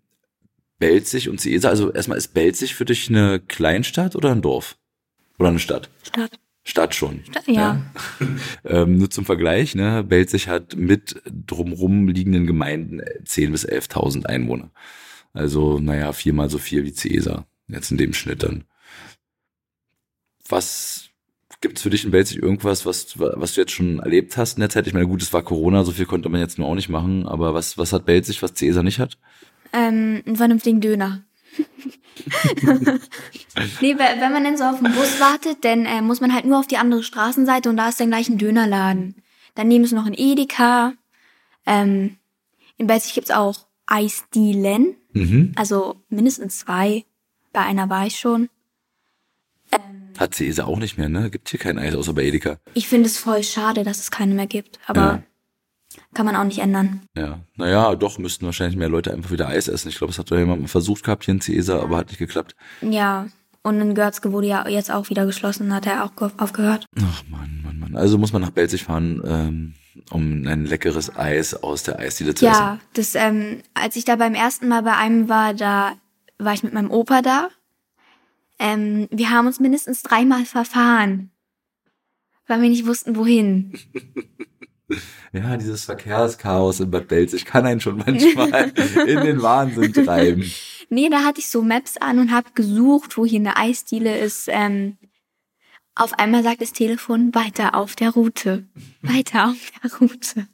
Belzig 0.77 1.27
und 1.27 1.42
Ciesa? 1.42 1.69
Also 1.69 1.92
erstmal, 1.92 2.19
ist 2.19 2.36
Belzig 2.36 2.75
für 2.75 2.86
dich 2.86 3.09
eine 3.09 3.39
Kleinstadt 3.39 4.15
oder 4.15 4.31
ein 4.31 4.44
Dorf? 4.44 4.77
Oder 5.39 5.50
eine 5.50 5.59
Stadt? 5.59 5.89
Stadt. 6.04 6.38
Stadt 6.68 6.94
schon. 6.94 7.22
Ja. 7.46 7.81
ähm, 8.66 8.98
nur 8.98 9.10
zum 9.10 9.25
Vergleich, 9.25 9.74
ne, 9.74 10.04
Belzig 10.04 10.50
hat 10.50 10.75
mit 10.75 11.22
drumrum 11.25 12.10
liegenden 12.10 12.46
Gemeinden 12.46 13.02
10.000 13.02 13.52
bis 13.52 13.68
11.000 13.68 14.25
Einwohner. 14.25 14.72
Also, 15.34 15.80
naja, 15.80 16.12
viermal 16.12 16.50
so 16.50 16.58
viel 16.58 16.84
wie 16.84 16.94
Cäsar. 16.94 17.48
Jetzt 17.69 17.92
in 17.92 17.98
dem 17.98 18.14
Schnitt 18.14 18.44
dann. 18.44 18.66
Was 20.50 21.09
gibt's 21.62 21.81
für 21.81 21.90
dich 21.90 22.04
in 22.04 22.12
Belzig 22.12 22.42
irgendwas, 22.42 22.86
was, 22.86 23.18
was 23.18 23.54
du 23.54 23.62
jetzt 23.62 23.71
schon 23.71 24.00
erlebt 24.00 24.36
hast 24.36 24.57
in 24.57 24.62
der 24.62 24.69
Zeit? 24.69 24.88
Ich 24.88 24.94
meine, 24.94 25.07
gut, 25.07 25.21
es 25.21 25.31
war 25.31 25.44
Corona, 25.44 25.86
so 25.86 25.94
viel 25.94 26.06
konnte 26.06 26.28
man 26.28 26.42
jetzt 26.42 26.59
nur 26.59 26.68
auch 26.68 26.76
nicht 26.76 26.90
machen, 26.90 27.26
aber 27.28 27.54
was, 27.54 27.78
was 27.78 27.94
hat 27.94 28.06
Belzig, 28.06 28.42
was 28.44 28.56
Cäsar 28.56 28.83
nicht 28.83 29.00
hat? 29.00 29.18
Ähm, 29.71 30.21
einen 30.26 30.36
vernünftigen 30.36 30.81
Döner. 30.81 31.24
nee, 33.81 33.95
we- 33.95 34.19
wenn 34.21 34.31
man 34.33 34.44
dann 34.44 34.57
so 34.57 34.64
auf 34.66 34.80
den 34.80 34.92
Bus 34.94 35.19
wartet, 35.19 35.64
dann 35.64 35.85
äh, 35.85 36.02
muss 36.02 36.21
man 36.21 36.33
halt 36.33 36.45
nur 36.45 36.59
auf 36.59 36.68
die 36.68 36.78
andere 36.78 37.04
Straßenseite 37.04 37.69
und 37.69 37.78
da 37.78 37.90
ist 37.90 37.99
dann 37.99 38.09
gleich 38.09 38.30
ein 38.30 38.37
Dönerladen. 38.37 39.16
Daneben 39.56 39.83
ist 39.83 39.92
noch 39.94 40.06
ein 40.06 40.14
Edeka. 40.16 40.94
Ähm, 41.66 42.18
in 42.78 42.87
Belzig 42.87 43.14
gibt's 43.14 43.31
auch 43.31 43.66
Eisdielen, 43.85 44.95
Mhm. 45.14 45.54
also 45.56 45.95
mindestens 46.09 46.59
zwei. 46.59 47.06
Bei 47.54 47.61
einer 47.61 47.90
war 47.90 48.06
ich 48.06 48.19
schon. 48.19 48.49
Hat 50.18 50.33
Cäsar 50.35 50.68
auch 50.68 50.80
nicht 50.80 50.97
mehr, 50.97 51.09
ne? 51.09 51.30
Gibt 51.30 51.49
hier 51.49 51.59
kein 51.59 51.78
Eis 51.78 51.94
außer 51.95 52.14
bei 52.14 52.23
Edeka. 52.23 52.57
Ich 52.73 52.87
finde 52.87 53.07
es 53.07 53.18
voll 53.19 53.44
schade, 53.44 53.83
dass 53.83 53.99
es 53.99 54.09
keine 54.11 54.33
mehr 54.33 54.47
gibt, 54.47 54.80
aber 54.87 55.02
Ja. 55.02 55.23
Kann 56.13 56.25
man 56.25 56.35
auch 56.35 56.44
nicht 56.44 56.59
ändern. 56.59 57.01
Ja, 57.16 57.39
naja, 57.56 57.95
doch, 57.95 58.18
müssten 58.18 58.45
wahrscheinlich 58.45 58.77
mehr 58.77 58.89
Leute 58.89 59.13
einfach 59.13 59.31
wieder 59.31 59.47
Eis 59.47 59.68
essen. 59.68 59.89
Ich 59.89 59.97
glaube, 59.97 60.11
es 60.11 60.19
hat 60.19 60.31
doch 60.31 60.37
jemand 60.37 60.61
mal 60.61 60.68
versucht 60.68 61.04
gehabt 61.04 61.25
hier 61.25 61.33
in 61.33 61.42
Cäsar, 61.42 61.81
aber 61.81 61.97
hat 61.97 62.07
nicht 62.09 62.19
geklappt. 62.19 62.56
Ja, 62.81 63.27
und 63.63 63.81
in 63.81 63.95
Görzke 63.95 64.31
wurde 64.31 64.47
ja 64.47 64.68
jetzt 64.68 64.92
auch 64.92 65.09
wieder 65.09 65.25
geschlossen, 65.25 65.73
hat 65.73 65.85
er 65.85 66.04
auch 66.06 66.16
ge- 66.16 66.30
aufgehört. 66.37 66.85
Ach 67.01 67.23
Mann, 67.30 67.61
Mann, 67.63 67.80
Mann. 67.80 67.95
Also 67.95 68.18
muss 68.18 68.31
man 68.33 68.42
nach 68.42 68.51
Belzig 68.51 68.83
fahren, 68.85 69.21
ähm, 69.25 69.73
um 70.11 70.45
ein 70.47 70.66
leckeres 70.66 71.16
Eis 71.18 71.54
aus 71.54 71.83
der 71.83 71.99
Eisdiele 71.99 72.33
zu 72.35 72.45
essen. 72.47 72.56
Ja, 72.61 72.80
das, 72.94 73.16
ähm, 73.16 73.61
als 73.73 73.95
ich 73.95 74.06
da 74.06 74.16
beim 74.16 74.33
ersten 74.35 74.68
Mal 74.68 74.83
bei 74.83 74.95
einem 74.95 75.27
war, 75.27 75.54
da 75.54 75.94
war 76.39 76.54
ich 76.54 76.63
mit 76.63 76.73
meinem 76.73 76.92
Opa 76.92 77.21
da. 77.21 77.49
Ähm, 78.59 79.07
wir 79.11 79.30
haben 79.31 79.47
uns 79.47 79.59
mindestens 79.59 80.01
dreimal 80.01 80.45
verfahren, 80.45 81.31
weil 82.47 82.61
wir 82.61 82.69
nicht 82.69 82.85
wussten, 82.87 83.16
wohin. 83.16 83.73
Ja, 85.34 85.57
dieses 85.57 85.86
Verkehrschaos 85.86 86.80
in 86.80 86.92
Bad 86.92 87.07
Belzig 87.07 87.46
kann 87.46 87.66
einen 87.66 87.81
schon 87.81 87.98
manchmal 88.06 88.72
in 89.06 89.22
den 89.22 89.42
Wahnsinn 89.42 89.94
treiben. 89.94 90.52
Nee, 90.90 91.10
da 91.10 91.26
hatte 91.26 91.42
ich 91.42 91.50
so 91.50 91.62
Maps 91.62 91.98
an 91.98 92.18
und 92.18 92.31
habe 92.31 92.52
gesucht, 92.54 93.18
wo 93.18 93.26
hier 93.26 93.42
eine 93.42 93.57
Eisdiele 93.57 94.18
ist. 94.19 94.48
Ähm, 94.50 94.96
auf 95.96 96.14
einmal 96.14 96.44
sagt 96.44 96.62
das 96.62 96.72
Telefon, 96.72 97.36
weiter 97.36 97.76
auf 97.76 97.98
der 97.98 98.12
Route. 98.12 98.66
Weiter 99.02 99.50
auf 99.50 99.72
der 99.84 100.00
Route. 100.00 100.48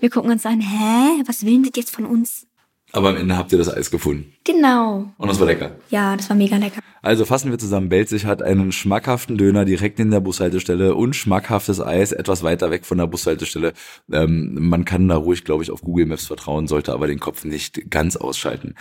Wir 0.00 0.10
gucken 0.10 0.30
uns 0.30 0.44
an, 0.44 0.60
hä, 0.60 1.22
was 1.24 1.46
will 1.46 1.54
denn 1.54 1.62
das 1.62 1.76
jetzt 1.76 1.94
von 1.94 2.04
uns? 2.04 2.47
Aber 2.92 3.10
am 3.10 3.16
Ende 3.16 3.36
habt 3.36 3.52
ihr 3.52 3.58
das 3.58 3.68
Eis 3.72 3.90
gefunden. 3.90 4.32
Genau. 4.44 5.10
Und 5.18 5.28
das 5.28 5.38
war 5.38 5.46
lecker. 5.46 5.72
Ja, 5.90 6.16
das 6.16 6.28
war 6.30 6.36
mega 6.36 6.56
lecker. 6.56 6.80
Also 7.02 7.26
fassen 7.26 7.50
wir 7.50 7.58
zusammen. 7.58 7.90
Belzig 7.90 8.24
hat 8.24 8.42
einen 8.42 8.72
schmackhaften 8.72 9.36
Döner 9.36 9.64
direkt 9.66 10.00
in 10.00 10.10
der 10.10 10.20
Bushaltestelle 10.20 10.94
und 10.94 11.14
schmackhaftes 11.14 11.80
Eis 11.80 12.12
etwas 12.12 12.42
weiter 12.42 12.70
weg 12.70 12.86
von 12.86 12.98
der 12.98 13.06
Bushaltestelle. 13.06 13.74
Ähm, 14.10 14.56
man 14.58 14.84
kann 14.86 15.06
da 15.06 15.16
ruhig, 15.16 15.44
glaube 15.44 15.62
ich, 15.62 15.70
auf 15.70 15.82
Google 15.82 16.06
Maps 16.06 16.26
vertrauen, 16.26 16.66
sollte 16.66 16.92
aber 16.92 17.06
den 17.06 17.20
Kopf 17.20 17.44
nicht 17.44 17.90
ganz 17.90 18.16
ausschalten. 18.16 18.74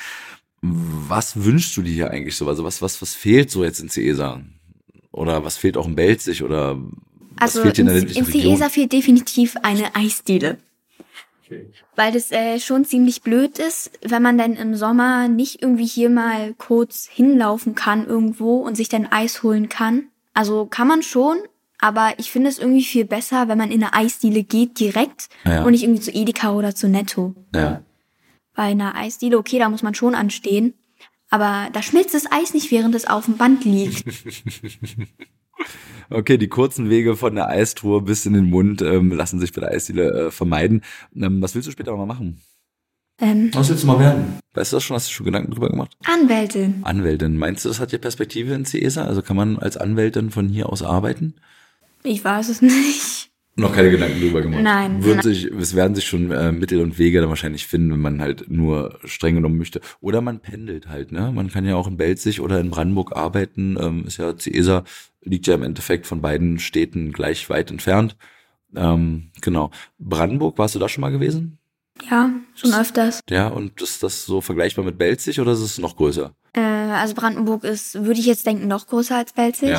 Was 0.62 1.44
wünschst 1.44 1.76
du 1.78 1.82
dir 1.82 1.94
hier 1.94 2.12
eigentlich 2.12 2.36
so? 2.36 2.48
Also 2.48 2.64
was, 2.64 2.82
was, 2.82 3.02
was 3.02 3.14
fehlt 3.14 3.52
so 3.52 3.64
jetzt 3.64 3.80
in 3.80 3.90
Ciesa? 3.90 4.42
Oder 5.12 5.44
was 5.44 5.58
fehlt 5.58 5.78
auch 5.78 5.88
in 5.88 5.96
Belzig? 5.96 6.44
Oder 6.44 6.78
was 6.78 7.56
Also 7.56 7.62
fehlt 7.62 7.78
dir 7.78 7.82
in 7.82 7.90
in, 7.90 8.08
in? 8.08 8.26
Ciesa 8.26 8.70
fehlt 8.70 8.94
definitiv 8.94 9.56
eine 9.62 9.96
Eisdiele. 9.96 10.58
Weil 11.96 12.12
das 12.12 12.32
äh, 12.32 12.60
schon 12.60 12.86
ziemlich 12.86 13.22
blöd 13.22 13.60
ist, 13.60 13.92
wenn 14.02 14.22
man 14.22 14.38
dann 14.38 14.54
im 14.56 14.76
Sommer 14.76 15.28
nicht 15.28 15.62
irgendwie 15.62 15.86
hier 15.86 16.10
mal 16.10 16.54
kurz 16.56 17.08
hinlaufen 17.12 17.76
kann 17.76 18.06
irgendwo 18.06 18.58
und 18.58 18.76
sich 18.76 18.90
dann 18.90 19.08
Eis 19.08 19.44
holen 19.44 19.70
kann. 19.70 20.08
Also 20.34 20.66
kann 20.66 20.88
man 20.88 21.02
schon, 21.04 21.38
aber 21.80 22.14
ich 22.18 22.32
finde 22.32 22.50
es 22.50 22.60
irgendwie 22.60 22.84
viel 22.84 23.06
besser, 23.06 23.48
wenn 23.48 23.58
man 23.58 23.72
in 23.72 23.84
eine 23.84 23.94
Eisdiele 23.94 24.44
geht 24.44 24.80
direkt 24.80 25.30
Ja. 25.46 25.64
und 25.64 25.72
nicht 25.72 25.84
irgendwie 25.84 26.02
zu 26.02 26.12
Edeka 26.12 26.54
oder 26.54 26.76
zu 26.76 26.88
Netto. 26.88 27.34
Ja. 27.54 27.82
Bei 28.56 28.64
einer 28.64 28.96
Eisdiele, 28.96 29.38
okay, 29.38 29.60
da 29.60 29.70
muss 29.70 29.84
man 29.84 29.94
schon 29.96 30.16
anstehen. 30.16 30.74
Aber 31.30 31.70
da 31.74 31.82
schmilzt 31.82 32.14
das 32.14 32.32
Eis 32.32 32.54
nicht, 32.54 32.72
während 32.72 32.96
es 32.96 33.06
auf 33.08 33.26
dem 33.26 33.38
Band 33.38 33.66
liegt. 33.66 34.04
Okay, 36.10 36.38
die 36.38 36.48
kurzen 36.48 36.90
Wege 36.90 37.16
von 37.16 37.36
der 37.36 37.50
Eistruhe 37.50 38.02
bis 38.02 38.26
in 38.26 38.34
den 38.34 38.50
Mund 38.50 38.82
ähm, 38.82 39.12
lassen 39.12 39.40
sich 39.40 39.52
bei 39.54 39.62
der 39.62 39.72
Eisdiele 39.72 40.28
äh, 40.28 40.32
vermeiden. 40.32 40.82
Ähm, 41.16 41.42
was 41.42 41.54
willst 41.56 41.68
du 41.68 41.72
später 41.72 41.96
mal 41.96 42.06
machen? 42.06 42.42
ähm, 43.20 43.50
Was 43.54 43.70
willst 43.70 43.84
du 43.84 43.88
mal 43.88 44.00
werden? 44.00 44.40
Weißt 44.54 44.72
du 44.72 44.78
das 44.78 44.84
schon? 44.84 44.96
Hast 44.96 45.08
du 45.10 45.14
schon 45.14 45.26
Gedanken 45.26 45.52
drüber 45.52 45.70
gemacht? 45.70 45.98
Anwältin. 46.06 46.82
Anwältin. 46.84 47.38
Meinst 47.38 47.66
du, 47.66 47.70
das 47.70 47.80
hat 47.80 47.90
hier 47.90 48.00
Perspektive 48.00 48.54
in 48.54 48.66
CESA? 48.66 49.06
Also 49.06 49.22
kann 49.22 49.36
man 49.36 49.58
als 49.60 49.76
Anwältin 49.78 50.32
von 50.32 50.48
hier 50.50 50.70
aus 50.70 50.82
arbeiten? 50.82 51.36
Ich 52.04 52.24
weiß 52.24 52.50
es 52.50 52.62
nicht. 52.62 53.32
Noch 53.60 53.74
keine 53.74 53.90
Gedanken 53.90 54.22
drüber 54.22 54.42
gemacht. 54.44 54.62
Nein. 54.62 55.04
Würden 55.04 55.24
sich, 55.24 55.46
es 55.46 55.76
werden 55.76 55.96
sich 55.96 56.06
schon 56.06 56.30
äh, 56.30 56.52
Mittel 56.52 56.80
und 56.80 57.00
Wege 57.00 57.20
dann 57.20 57.30
wahrscheinlich 57.30 57.66
finden, 57.66 57.92
wenn 57.92 58.02
man 58.02 58.22
halt 58.22 58.52
nur 58.52 59.00
streng 59.04 59.34
genommen 59.34 59.58
möchte. 59.58 59.82
Oder 60.00 60.22
man 60.22 60.40
pendelt 60.40 60.88
halt, 60.90 61.12
ne? 61.12 61.32
Man 61.34 61.50
kann 61.50 61.66
ja 61.66 61.76
auch 61.76 61.88
in 61.88 61.98
Belzig 61.98 62.40
oder 62.40 62.60
in 62.60 62.70
Brandenburg 62.70 63.16
arbeiten. 63.16 63.76
Ähm, 63.82 64.06
ist 64.06 64.18
ja 64.18 64.38
CESA, 64.38 64.84
liegt 65.24 65.48
ja 65.48 65.56
im 65.56 65.64
Endeffekt 65.64 66.06
von 66.06 66.22
beiden 66.22 66.60
Städten 66.60 67.12
gleich 67.12 67.50
weit 67.50 67.72
entfernt. 67.72 68.16
Ähm, 68.76 69.32
genau. 69.42 69.72
Brandenburg, 69.98 70.60
warst 70.60 70.76
du 70.76 70.80
da 70.80 70.88
schon 70.88 71.02
mal 71.02 71.12
gewesen? 71.12 71.58
Ja, 72.12 72.30
schon 72.54 72.74
öfters. 72.76 73.22
Ja, 73.28 73.48
und 73.48 73.82
ist 73.82 74.04
das 74.04 74.26
so 74.26 74.40
vergleichbar 74.40 74.86
mit 74.86 75.00
Belzig 75.00 75.40
oder 75.40 75.54
ist 75.54 75.62
es 75.62 75.80
noch 75.80 75.98
größer? 75.98 76.32
Äh, 76.54 76.62
also 76.62 77.16
Brandenburg 77.16 77.64
ist, 77.64 77.96
würde 78.06 78.20
ich 78.20 78.28
jetzt 78.28 78.46
denken, 78.46 78.68
noch 78.68 78.86
größer 78.86 79.18
als 79.18 79.34
Belzig. 79.34 79.76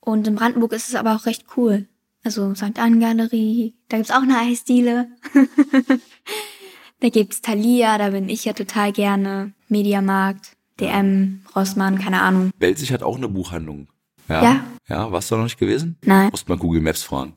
Und 0.00 0.26
in 0.26 0.34
Brandenburg 0.34 0.72
ist 0.72 0.88
es 0.88 0.94
aber 0.94 1.14
auch 1.14 1.26
recht 1.26 1.44
cool. 1.58 1.86
Also 2.26 2.56
St. 2.56 2.80
Ann 2.80 2.98
Galerie, 2.98 3.76
da 3.88 3.98
gibt's 3.98 4.10
auch 4.10 4.22
eine 4.22 4.38
Eisdiele. 4.38 5.06
da 7.00 7.08
gibt's 7.08 7.40
Thalia, 7.40 7.98
da 7.98 8.10
bin 8.10 8.28
ich 8.28 8.44
ja 8.44 8.52
total 8.52 8.90
gerne. 8.90 9.52
Mediamarkt, 9.68 10.56
DM, 10.80 11.42
Rossmann, 11.54 12.00
keine 12.00 12.22
Ahnung. 12.22 12.50
Belzig 12.58 12.92
hat 12.92 13.04
auch 13.04 13.16
eine 13.16 13.28
Buchhandlung. 13.28 13.86
Ja. 14.28 14.64
Ja, 14.88 15.12
warst 15.12 15.30
du 15.30 15.36
da 15.36 15.38
noch 15.38 15.44
nicht 15.44 15.60
gewesen? 15.60 15.98
Nein. 16.04 16.30
Musst 16.32 16.48
mal 16.48 16.58
Google 16.58 16.80
Maps 16.80 17.04
fahren. 17.04 17.34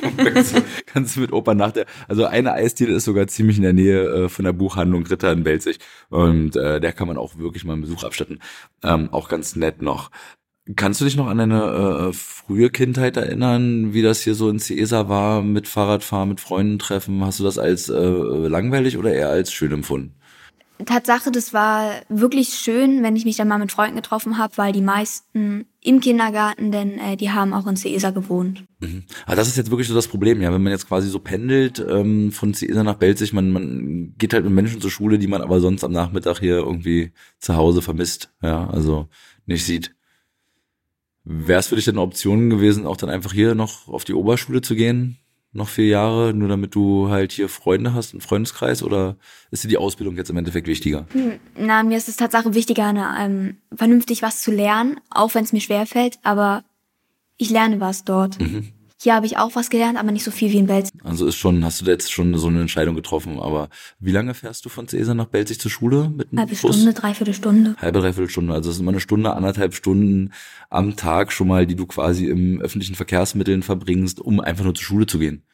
kannst, 0.16 0.56
du, 0.56 0.62
kannst 0.84 1.16
du 1.16 1.20
mit 1.20 1.32
Opa 1.32 1.54
nach 1.54 1.72
der, 1.72 1.86
also 2.06 2.26
eine 2.26 2.52
Eisdiele 2.52 2.92
ist 2.92 3.04
sogar 3.04 3.26
ziemlich 3.28 3.56
in 3.56 3.62
der 3.62 3.72
Nähe 3.72 4.02
äh, 4.02 4.28
von 4.28 4.44
der 4.44 4.52
Buchhandlung 4.52 5.06
Ritter 5.06 5.32
in 5.32 5.42
Belzig 5.42 5.78
und 6.10 6.54
äh, 6.54 6.80
der 6.80 6.92
kann 6.92 7.08
man 7.08 7.16
auch 7.16 7.38
wirklich 7.38 7.64
mal 7.64 7.72
einen 7.72 7.82
Besuch 7.82 8.04
abstatten. 8.04 8.40
Ähm, 8.82 9.08
auch 9.10 9.28
ganz 9.28 9.56
nett 9.56 9.80
noch. 9.80 10.10
Kannst 10.76 11.00
du 11.00 11.04
dich 11.04 11.16
noch 11.16 11.28
an 11.28 11.38
deine 11.38 12.10
äh, 12.10 12.12
frühe 12.12 12.70
Kindheit 12.70 13.16
erinnern, 13.16 13.94
wie 13.94 14.02
das 14.02 14.20
hier 14.20 14.34
so 14.34 14.50
in 14.50 14.58
Ciesa 14.58 15.08
war, 15.08 15.42
mit 15.42 15.66
Fahrradfahren, 15.66 16.28
mit 16.28 16.40
Freunden 16.40 16.78
treffen? 16.78 17.24
Hast 17.24 17.40
du 17.40 17.44
das 17.44 17.58
als 17.58 17.88
äh, 17.88 17.98
langweilig 17.98 18.98
oder 18.98 19.12
eher 19.12 19.30
als 19.30 19.52
schön 19.52 19.72
empfunden? 19.72 20.14
Tatsache, 20.84 21.32
das 21.32 21.52
war 21.52 22.02
wirklich 22.08 22.50
schön, 22.50 23.02
wenn 23.02 23.16
ich 23.16 23.24
mich 23.24 23.36
dann 23.36 23.48
mal 23.48 23.58
mit 23.58 23.72
Freunden 23.72 23.96
getroffen 23.96 24.38
habe, 24.38 24.56
weil 24.56 24.72
die 24.72 24.82
meisten 24.82 25.66
im 25.80 26.00
Kindergarten, 26.00 26.70
denn 26.70 26.98
äh, 26.98 27.16
die 27.16 27.30
haben 27.30 27.52
auch 27.52 27.66
in 27.66 27.76
Ceesa 27.76 28.10
gewohnt. 28.10 28.64
Mhm. 28.78 29.02
Aber 29.26 29.34
das 29.34 29.48
ist 29.48 29.56
jetzt 29.56 29.70
wirklich 29.70 29.88
so 29.88 29.94
das 29.94 30.06
Problem, 30.06 30.40
ja, 30.40 30.52
wenn 30.52 30.62
man 30.62 30.72
jetzt 30.72 30.86
quasi 30.86 31.08
so 31.08 31.18
pendelt 31.18 31.84
ähm, 31.88 32.30
von 32.30 32.54
Ciesa 32.54 32.84
nach 32.84 32.96
Belzig, 32.96 33.32
man, 33.32 33.50
man 33.50 34.14
geht 34.18 34.34
halt 34.34 34.44
mit 34.44 34.52
Menschen 34.52 34.80
zur 34.80 34.90
Schule, 34.90 35.18
die 35.18 35.26
man 35.26 35.42
aber 35.42 35.60
sonst 35.60 35.82
am 35.82 35.92
Nachmittag 35.92 36.38
hier 36.38 36.58
irgendwie 36.58 37.12
zu 37.40 37.56
Hause 37.56 37.82
vermisst, 37.82 38.32
ja, 38.40 38.68
also 38.68 39.08
nicht 39.46 39.64
sieht. 39.64 39.97
Wäre 41.30 41.60
es 41.60 41.66
für 41.66 41.76
dich 41.76 41.84
denn 41.84 41.96
eine 41.96 42.00
Option 42.00 42.48
gewesen, 42.48 42.86
auch 42.86 42.96
dann 42.96 43.10
einfach 43.10 43.34
hier 43.34 43.54
noch 43.54 43.86
auf 43.86 44.04
die 44.06 44.14
Oberschule 44.14 44.62
zu 44.62 44.74
gehen? 44.74 45.18
Noch 45.52 45.68
vier 45.68 45.86
Jahre, 45.86 46.32
nur 46.32 46.48
damit 46.48 46.74
du 46.74 47.10
halt 47.10 47.32
hier 47.32 47.50
Freunde 47.50 47.92
hast, 47.92 48.14
einen 48.14 48.22
Freundeskreis, 48.22 48.82
oder 48.82 49.16
ist 49.50 49.62
dir 49.62 49.68
die 49.68 49.76
Ausbildung 49.76 50.16
jetzt 50.16 50.30
im 50.30 50.38
Endeffekt 50.38 50.66
wichtiger? 50.66 51.06
Na, 51.54 51.82
mir 51.82 51.98
ist 51.98 52.08
es 52.08 52.16
Tatsache 52.16 52.54
wichtiger, 52.54 52.86
eine, 52.86 53.14
ähm, 53.20 53.56
vernünftig 53.74 54.22
was 54.22 54.40
zu 54.40 54.50
lernen, 54.50 55.00
auch 55.10 55.34
wenn 55.34 55.44
es 55.44 55.52
mir 55.52 55.60
schwerfällt, 55.60 56.18
aber 56.22 56.64
ich 57.36 57.50
lerne 57.50 57.78
was 57.78 58.04
dort. 58.04 58.40
Mhm. 58.40 58.72
Hier 59.00 59.14
habe 59.14 59.26
ich 59.26 59.36
auch 59.36 59.54
was 59.54 59.70
gelernt, 59.70 59.96
aber 59.96 60.10
nicht 60.10 60.24
so 60.24 60.32
viel 60.32 60.50
wie 60.50 60.58
in 60.58 60.66
Belzig. 60.66 60.92
Also 61.04 61.26
ist 61.26 61.36
schon, 61.36 61.64
hast 61.64 61.80
du 61.80 61.84
da 61.84 61.92
jetzt 61.92 62.10
schon 62.10 62.36
so 62.36 62.48
eine 62.48 62.60
Entscheidung 62.60 62.96
getroffen, 62.96 63.38
aber 63.38 63.68
wie 64.00 64.10
lange 64.10 64.34
fährst 64.34 64.64
du 64.64 64.68
von 64.68 64.88
Cäsar 64.88 65.14
nach 65.14 65.26
Belzig 65.26 65.60
zur 65.60 65.70
Schule 65.70 66.10
mit 66.10 66.32
dem 66.32 66.40
Halbe 66.40 66.56
Bus? 66.56 66.74
Stunde, 66.74 66.94
dreiviertel 66.94 67.34
Stunde. 67.34 67.76
halbe, 67.78 68.00
dreiviertel 68.00 68.28
Stunde. 68.28 68.54
Also 68.54 68.70
es 68.70 68.76
ist 68.76 68.80
immer 68.80 68.90
eine 68.90 69.00
Stunde, 69.00 69.32
anderthalb 69.32 69.74
Stunden 69.74 70.32
am 70.68 70.96
Tag 70.96 71.30
schon 71.30 71.46
mal, 71.46 71.64
die 71.64 71.76
du 71.76 71.86
quasi 71.86 72.26
im 72.26 72.60
öffentlichen 72.60 72.96
Verkehrsmitteln 72.96 73.62
verbringst, 73.62 74.20
um 74.20 74.40
einfach 74.40 74.64
nur 74.64 74.74
zur 74.74 74.84
Schule 74.84 75.06
zu 75.06 75.20
gehen. 75.20 75.44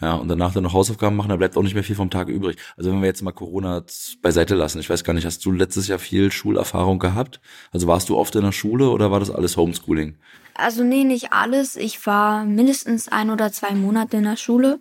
Ja, 0.00 0.14
und 0.14 0.28
danach 0.28 0.52
dann 0.52 0.62
noch 0.62 0.74
Hausaufgaben 0.74 1.16
machen, 1.16 1.30
da 1.30 1.36
bleibt 1.36 1.56
auch 1.56 1.62
nicht 1.62 1.74
mehr 1.74 1.84
viel 1.84 1.96
vom 1.96 2.10
Tag 2.10 2.28
übrig. 2.28 2.56
Also 2.76 2.90
wenn 2.90 3.00
wir 3.00 3.06
jetzt 3.06 3.22
mal 3.22 3.32
Corona 3.32 3.82
beiseite 4.20 4.54
lassen, 4.54 4.78
ich 4.78 4.90
weiß 4.90 5.04
gar 5.04 5.14
nicht, 5.14 5.24
hast 5.24 5.44
du 5.44 5.52
letztes 5.52 5.88
Jahr 5.88 5.98
viel 5.98 6.30
Schulerfahrung 6.30 6.98
gehabt? 6.98 7.40
Also 7.72 7.86
warst 7.86 8.10
du 8.10 8.16
oft 8.16 8.34
in 8.36 8.42
der 8.42 8.52
Schule 8.52 8.90
oder 8.90 9.10
war 9.10 9.20
das 9.20 9.30
alles 9.30 9.56
Homeschooling? 9.56 10.16
Also 10.54 10.84
nee, 10.84 11.04
nicht 11.04 11.32
alles. 11.32 11.76
Ich 11.76 12.04
war 12.06 12.44
mindestens 12.44 13.08
ein 13.08 13.30
oder 13.30 13.52
zwei 13.52 13.74
Monate 13.74 14.18
in 14.18 14.24
der 14.24 14.36
Schule. 14.36 14.80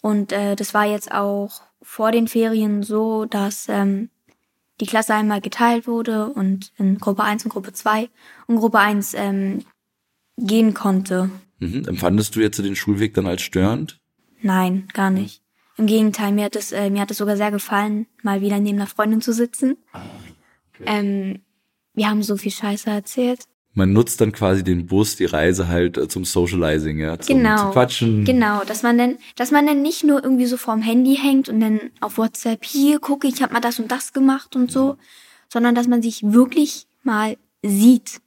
Und 0.00 0.32
äh, 0.32 0.56
das 0.56 0.72
war 0.72 0.86
jetzt 0.86 1.12
auch 1.12 1.62
vor 1.82 2.10
den 2.10 2.28
Ferien 2.28 2.82
so, 2.82 3.26
dass 3.26 3.68
ähm, 3.68 4.10
die 4.80 4.86
Klasse 4.86 5.14
einmal 5.14 5.40
geteilt 5.40 5.86
wurde 5.86 6.28
und 6.28 6.72
in 6.78 6.98
Gruppe 6.98 7.24
1 7.24 7.44
und 7.44 7.50
Gruppe 7.50 7.72
2 7.72 8.08
und 8.46 8.56
Gruppe 8.56 8.78
1 8.78 9.14
ähm, 9.14 9.64
gehen 10.36 10.74
konnte. 10.74 11.30
Mhm. 11.58 11.84
Empfandest 11.86 12.36
du 12.36 12.40
jetzt 12.40 12.58
den 12.58 12.76
Schulweg 12.76 13.14
dann 13.14 13.26
als 13.26 13.42
störend? 13.42 14.00
Nein, 14.42 14.88
gar 14.92 15.10
nicht. 15.10 15.42
Im 15.76 15.86
Gegenteil, 15.86 16.32
mir 16.32 16.44
hat 16.46 16.56
es 16.56 16.72
äh, 16.72 16.90
mir 16.90 17.00
hat 17.02 17.10
es 17.10 17.18
sogar 17.18 17.36
sehr 17.36 17.50
gefallen, 17.50 18.06
mal 18.22 18.40
wieder 18.40 18.58
neben 18.58 18.78
einer 18.78 18.86
Freundin 18.86 19.20
zu 19.20 19.32
sitzen. 19.32 19.76
ähm, 20.84 21.40
wir 21.94 22.08
haben 22.08 22.22
so 22.22 22.36
viel 22.36 22.52
Scheiße 22.52 22.90
erzählt. 22.90 23.44
Man 23.74 23.92
nutzt 23.92 24.20
dann 24.20 24.32
quasi 24.32 24.64
den 24.64 24.86
Bus, 24.86 25.16
die 25.16 25.24
Reise 25.26 25.68
halt 25.68 25.98
äh, 25.98 26.08
zum 26.08 26.24
Socializing, 26.24 26.98
ja, 26.98 27.18
zum, 27.18 27.36
Genau. 27.36 27.56
zum 27.64 27.70
Quatschen. 27.72 28.24
Genau, 28.24 28.64
dass 28.64 28.82
man 28.82 28.98
dann, 28.98 29.18
dass 29.36 29.50
man 29.52 29.66
dann 29.66 29.82
nicht 29.82 30.02
nur 30.04 30.22
irgendwie 30.22 30.46
so 30.46 30.56
vorm 30.56 30.82
Handy 30.82 31.16
hängt 31.16 31.48
und 31.48 31.60
dann 31.60 31.80
auf 32.00 32.18
WhatsApp 32.18 32.64
hier 32.64 32.98
gucke, 32.98 33.28
ich 33.28 33.40
habe 33.42 33.52
mal 33.52 33.60
das 33.60 33.78
und 33.78 33.90
das 33.92 34.12
gemacht 34.12 34.56
und 34.56 34.72
so, 34.72 34.96
sondern 35.52 35.74
dass 35.74 35.86
man 35.86 36.02
sich 36.02 36.22
wirklich 36.24 36.86
mal 37.04 37.36
sieht. 37.62 38.20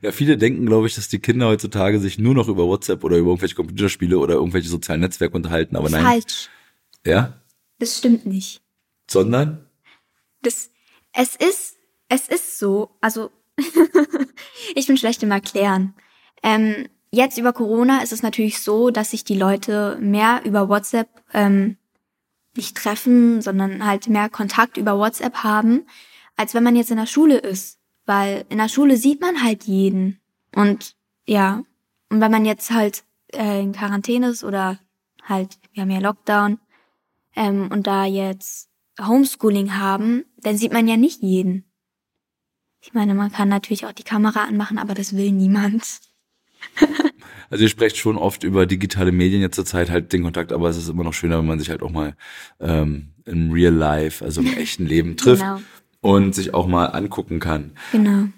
Ja, 0.00 0.12
viele 0.12 0.36
denken, 0.36 0.66
glaube 0.66 0.86
ich, 0.86 0.94
dass 0.94 1.08
die 1.08 1.18
Kinder 1.18 1.46
heutzutage 1.46 1.98
sich 1.98 2.18
nur 2.18 2.34
noch 2.34 2.48
über 2.48 2.66
WhatsApp 2.66 3.04
oder 3.04 3.16
über 3.16 3.30
irgendwelche 3.30 3.54
Computerspiele 3.54 4.18
oder 4.18 4.34
irgendwelche 4.34 4.68
sozialen 4.68 5.00
Netzwerke 5.00 5.34
unterhalten, 5.34 5.76
aber 5.76 5.90
nein. 5.90 6.04
Falsch. 6.04 6.48
Ja? 7.06 7.40
Das 7.78 7.98
stimmt 7.98 8.26
nicht. 8.26 8.62
Sondern? 9.10 9.66
Das, 10.42 10.70
es 11.12 11.36
ist, 11.36 11.76
es 12.08 12.28
ist 12.28 12.58
so, 12.58 12.90
also 13.00 13.30
ich 14.74 14.86
bin 14.86 14.96
schlecht 14.96 15.22
im 15.22 15.30
Erklären. 15.30 15.94
Ähm, 16.42 16.88
jetzt 17.10 17.38
über 17.38 17.52
Corona 17.52 18.02
ist 18.02 18.12
es 18.12 18.22
natürlich 18.22 18.60
so, 18.60 18.90
dass 18.90 19.10
sich 19.10 19.24
die 19.24 19.36
Leute 19.36 19.98
mehr 20.00 20.42
über 20.44 20.68
WhatsApp 20.68 21.08
ähm, 21.32 21.76
nicht 22.56 22.76
treffen, 22.76 23.40
sondern 23.40 23.84
halt 23.84 24.08
mehr 24.08 24.28
Kontakt 24.28 24.76
über 24.76 24.98
WhatsApp 24.98 25.36
haben, 25.38 25.86
als 26.36 26.54
wenn 26.54 26.62
man 26.62 26.76
jetzt 26.76 26.90
in 26.90 26.96
der 26.96 27.06
Schule 27.06 27.38
ist. 27.38 27.78
Weil 28.12 28.44
in 28.50 28.58
der 28.58 28.68
Schule 28.68 28.98
sieht 28.98 29.22
man 29.22 29.42
halt 29.42 29.64
jeden. 29.64 30.20
Und 30.54 30.96
ja, 31.24 31.64
und 32.10 32.20
wenn 32.20 32.30
man 32.30 32.44
jetzt 32.44 32.70
halt 32.70 33.04
äh, 33.32 33.62
in 33.62 33.72
Quarantäne 33.72 34.28
ist 34.28 34.44
oder 34.44 34.78
halt, 35.22 35.58
wir 35.72 35.82
haben 35.82 35.90
ja 35.90 35.98
Lockdown, 35.98 36.58
ähm, 37.34 37.70
und 37.72 37.86
da 37.86 38.04
jetzt 38.04 38.68
Homeschooling 39.00 39.78
haben, 39.78 40.26
dann 40.36 40.58
sieht 40.58 40.74
man 40.74 40.88
ja 40.88 40.98
nicht 40.98 41.22
jeden. 41.22 41.64
Ich 42.82 42.92
meine, 42.92 43.14
man 43.14 43.32
kann 43.32 43.48
natürlich 43.48 43.86
auch 43.86 43.92
die 43.92 44.02
Kamera 44.02 44.44
anmachen, 44.44 44.76
aber 44.76 44.92
das 44.92 45.16
will 45.16 45.32
niemand. 45.32 46.00
Also 47.50 47.64
ihr 47.64 47.68
sprecht 47.68 47.98
schon 47.98 48.16
oft 48.16 48.44
über 48.44 48.64
digitale 48.64 49.12
Medien 49.12 49.42
jetzt 49.42 49.56
zur 49.56 49.66
Zeit 49.66 49.90
halt 49.90 50.14
den 50.14 50.22
Kontakt, 50.22 50.52
aber 50.52 50.70
es 50.70 50.78
ist 50.78 50.88
immer 50.88 51.04
noch 51.04 51.12
schöner, 51.12 51.36
wenn 51.36 51.44
man 51.44 51.58
sich 51.58 51.68
halt 51.68 51.82
auch 51.82 51.90
mal 51.90 52.16
ähm, 52.60 53.12
im 53.26 53.50
Real 53.50 53.74
Life, 53.74 54.24
also 54.24 54.40
im 54.40 54.56
echten 54.56 54.86
Leben 54.86 55.18
trifft 55.18 55.42
Genau. 55.42 55.60
Und 56.02 56.34
sich 56.34 56.52
auch 56.52 56.66
mal 56.66 56.86
angucken 56.86 57.40
kann. 57.40 57.72
Genau. 57.92 58.28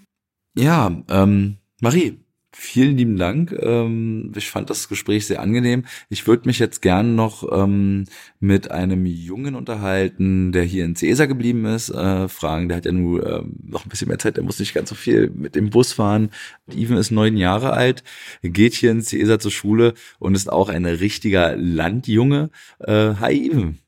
Ja, 0.57 1.03
ähm, 1.09 1.57
Marie, 1.81 2.21
vielen 2.53 2.97
lieben 2.97 3.17
Dank. 3.17 3.53
Ähm, 3.61 4.31
ich 4.37 4.49
fand 4.49 4.71
das 4.71 4.89
Gespräch 4.89 5.27
sehr 5.27 5.41
angenehm. 5.41 5.85
Ich 6.09 6.27
würde 6.29 6.47
mich 6.47 6.61
jetzt 6.61 6.83
gern 6.83 7.17
noch 7.17 7.45
ähm, 7.51 8.05
mit 8.39 8.71
einem 8.71 9.07
Jungen 9.07 9.57
unterhalten, 9.57 10.53
der 10.53 10.63
hier 10.63 10.85
in 10.85 10.95
Cäsar 10.95 11.27
geblieben 11.27 11.65
ist. 11.65 11.89
Äh, 11.89 12.29
fragen, 12.29 12.69
der 12.69 12.77
hat 12.77 12.85
ja 12.85 12.93
nur 12.93 13.27
ähm, 13.27 13.57
noch 13.65 13.85
ein 13.85 13.89
bisschen 13.89 14.09
mehr 14.09 14.19
Zeit, 14.19 14.37
der 14.37 14.45
muss 14.45 14.61
nicht 14.61 14.75
ganz 14.75 14.91
so 14.91 14.95
viel 14.95 15.31
mit 15.31 15.57
dem 15.57 15.71
Bus 15.71 15.95
fahren. 15.95 16.31
Even 16.71 16.99
ist 16.99 17.11
neun 17.11 17.37
Jahre 17.37 17.73
alt, 17.73 18.05
geht 18.43 18.75
hier 18.75 18.93
in 18.93 19.03
Cäsar 19.03 19.41
zur 19.41 19.51
Schule 19.51 19.95
und 20.19 20.35
ist 20.35 20.53
auch 20.53 20.69
ein 20.69 20.85
richtiger 20.85 21.57
Landjunge. 21.57 22.51
Äh, 22.79 23.15
hi 23.19 23.51
Even. 23.51 23.79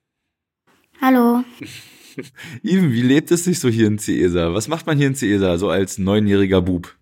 Hallo. 1.00 1.44
Even, 2.62 2.92
wie 2.92 3.02
lebt 3.02 3.30
es 3.30 3.44
sich 3.44 3.58
so 3.60 3.68
hier 3.68 3.86
in 3.86 3.98
Cäsar? 3.98 4.54
Was 4.54 4.68
macht 4.68 4.86
man 4.86 4.98
hier 4.98 5.06
in 5.08 5.14
Cäsar, 5.14 5.58
so 5.58 5.68
als 5.70 5.98
neunjähriger 5.98 6.62
Bub? 6.62 6.94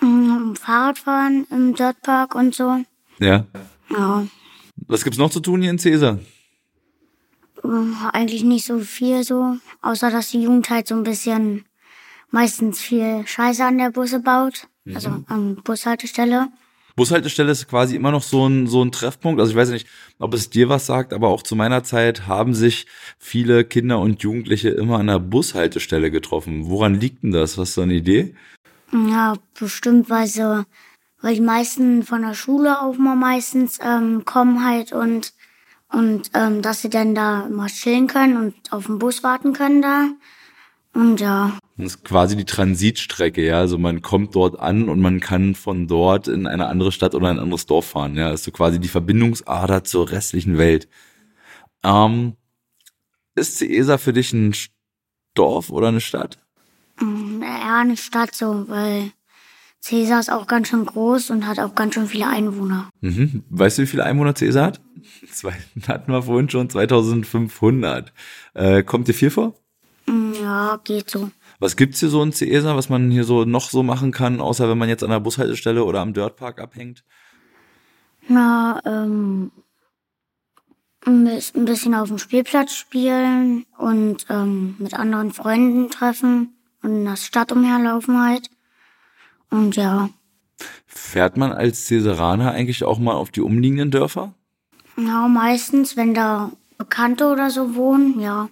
Mm, 0.00 0.54
Fahrradfahren 0.54 1.46
im 1.50 1.74
Dirtpark 1.74 2.34
und 2.34 2.54
so. 2.54 2.84
Ja. 3.18 3.46
Ja, 3.90 4.26
Was 4.86 5.04
gibt's 5.04 5.18
noch 5.18 5.30
zu 5.30 5.40
tun 5.40 5.62
hier 5.62 5.70
in 5.70 5.78
Cäsar? 5.78 6.18
mm, 7.62 7.92
eigentlich 8.12 8.44
nicht 8.44 8.64
so 8.66 8.78
viel 8.80 9.24
so, 9.24 9.56
außer 9.82 10.10
dass 10.10 10.30
die 10.30 10.42
Jugend 10.42 10.70
halt 10.70 10.86
so 10.88 10.94
ein 10.94 11.02
bisschen 11.02 11.64
meistens 12.30 12.80
viel 12.80 13.26
Scheiße 13.26 13.64
an 13.64 13.78
der 13.78 13.90
Busse 13.90 14.20
baut, 14.20 14.68
also 14.94 15.22
an 15.26 15.56
Bushaltestelle. 15.64 16.48
Bushaltestelle 16.96 17.52
ist 17.52 17.68
quasi 17.68 17.96
immer 17.96 18.10
noch 18.10 18.22
so 18.22 18.46
ein, 18.46 18.66
so 18.66 18.82
ein 18.82 18.92
Treffpunkt. 18.92 19.40
Also 19.40 19.52
ich 19.52 19.56
weiß 19.56 19.70
nicht, 19.70 19.86
ob 20.18 20.34
es 20.34 20.50
dir 20.50 20.68
was 20.68 20.86
sagt, 20.86 21.12
aber 21.12 21.28
auch 21.28 21.42
zu 21.42 21.56
meiner 21.56 21.82
Zeit 21.84 22.26
haben 22.26 22.54
sich 22.54 22.86
viele 23.18 23.64
Kinder 23.64 23.98
und 24.00 24.22
Jugendliche 24.22 24.70
immer 24.70 24.98
an 24.98 25.06
der 25.06 25.18
Bushaltestelle 25.18 26.10
getroffen. 26.10 26.68
Woran 26.68 26.94
liegt 26.94 27.22
denn 27.22 27.32
das? 27.32 27.58
Hast 27.58 27.76
du 27.76 27.82
eine 27.82 27.94
Idee? 27.94 28.34
Ja, 28.92 29.34
bestimmt, 29.58 30.10
weil 30.10 30.26
so, 30.26 30.64
weil 31.20 31.34
die 31.34 31.40
meisten 31.40 32.02
von 32.02 32.22
der 32.22 32.34
Schule 32.34 32.80
auch 32.80 32.96
mal 32.96 33.16
meistens 33.16 33.78
ähm, 33.82 34.24
kommen 34.24 34.64
halt 34.64 34.92
und 34.92 35.32
und 35.92 36.30
ähm, 36.34 36.62
dass 36.62 36.82
sie 36.82 36.90
dann 36.90 37.14
da 37.14 37.48
mal 37.48 37.66
chillen 37.66 38.06
können 38.06 38.36
und 38.36 38.72
auf 38.72 38.86
den 38.86 38.98
Bus 38.98 39.22
warten 39.22 39.52
können 39.52 39.82
da. 39.82 40.08
Und 40.94 41.20
ja, 41.20 41.58
Das 41.80 41.94
ist 41.94 42.04
quasi 42.04 42.36
die 42.36 42.44
Transitstrecke, 42.44 43.44
ja. 43.44 43.58
Also 43.58 43.78
man 43.78 44.02
kommt 44.02 44.34
dort 44.34 44.58
an 44.60 44.88
und 44.88 45.00
man 45.00 45.20
kann 45.20 45.54
von 45.54 45.86
dort 45.86 46.28
in 46.28 46.46
eine 46.46 46.66
andere 46.66 46.92
Stadt 46.92 47.14
oder 47.14 47.28
ein 47.28 47.38
anderes 47.38 47.66
Dorf 47.66 47.86
fahren. 47.86 48.16
Ja, 48.16 48.30
das 48.30 48.40
ist 48.40 48.44
so 48.46 48.50
quasi 48.52 48.78
die 48.80 48.88
Verbindungsader 48.88 49.84
zur 49.84 50.10
restlichen 50.10 50.58
Welt. 50.58 50.88
Ähm, 51.82 52.34
ist 53.34 53.58
Cäsar 53.58 53.98
für 53.98 54.12
dich 54.12 54.32
ein 54.32 54.54
Dorf 55.34 55.70
oder 55.70 55.88
eine 55.88 56.00
Stadt? 56.00 56.38
mm, 57.00 57.42
eher 57.42 57.74
eine 57.76 57.96
Stadt 57.96 58.34
so, 58.34 58.64
weil 58.68 59.12
Cäsar 59.80 60.20
ist 60.20 60.30
auch 60.30 60.46
ganz 60.46 60.68
schön 60.68 60.84
groß 60.84 61.30
und 61.30 61.46
hat 61.46 61.58
auch 61.58 61.74
ganz 61.74 61.94
schön 61.94 62.06
viele 62.06 62.26
Einwohner. 62.28 62.90
Mhm. 63.00 63.44
Weißt 63.48 63.78
du, 63.78 63.82
wie 63.82 63.86
viele 63.86 64.04
Einwohner 64.04 64.34
Cäsar 64.34 64.66
hat? 64.66 64.80
Zwei, 65.32 65.54
hatten 65.88 66.12
wir 66.12 66.22
vorhin 66.22 66.50
schon 66.50 66.68
2500. 66.68 68.12
Äh, 68.54 68.82
kommt 68.82 69.08
dir 69.08 69.14
viel 69.14 69.30
vor? 69.30 69.54
Mm, 70.06 70.32
Ja, 70.42 70.78
geht 70.84 71.08
so. 71.08 71.30
Was 71.60 71.76
gibt's 71.76 72.00
hier 72.00 72.08
so 72.08 72.22
in 72.22 72.32
Cäsar, 72.32 72.74
was 72.76 72.88
man 72.88 73.10
hier 73.10 73.24
so 73.24 73.44
noch 73.44 73.68
so 73.70 73.82
machen 73.82 74.12
kann, 74.12 74.40
außer 74.40 74.68
wenn 74.68 74.78
man 74.78 74.88
jetzt 74.88 75.04
an 75.04 75.10
der 75.10 75.20
Bushaltestelle 75.20 75.84
oder 75.84 76.00
am 76.00 76.14
Dirtpark 76.14 76.60
abhängt? 76.60 77.04
Na, 78.28 78.80
ähm, 78.84 79.50
ein 81.06 81.24
bis- 81.24 81.54
ein 81.54 81.64
bisschen 81.64 81.94
auf 81.94 82.08
dem 82.08 82.18
Spielplatz 82.18 82.74
spielen 82.74 83.66
und 83.78 84.26
ähm, 84.30 84.76
mit 84.78 84.94
anderen 84.94 85.32
Freunden 85.32 85.90
treffen 85.90 86.54
und 86.82 86.90
in 86.96 87.04
der 87.04 87.16
Stadt 87.16 87.52
umherlaufen 87.52 88.20
halt. 88.22 88.50
Und 89.50 89.76
ja, 89.76 90.10
Fährt 90.86 91.36
man 91.36 91.52
als 91.52 91.86
Cäsaraner 91.86 92.52
eigentlich 92.52 92.84
auch 92.84 92.98
mal 92.98 93.14
auf 93.14 93.30
die 93.30 93.40
umliegenden 93.40 93.90
Dörfer? 93.90 94.34
ja, 94.96 95.28
meistens, 95.28 95.96
wenn 95.96 96.12
da 96.14 96.52
Bekannte 96.78 97.26
oder 97.28 97.50
so 97.50 97.74
wohnen, 97.74 98.20
ja. 98.20 98.48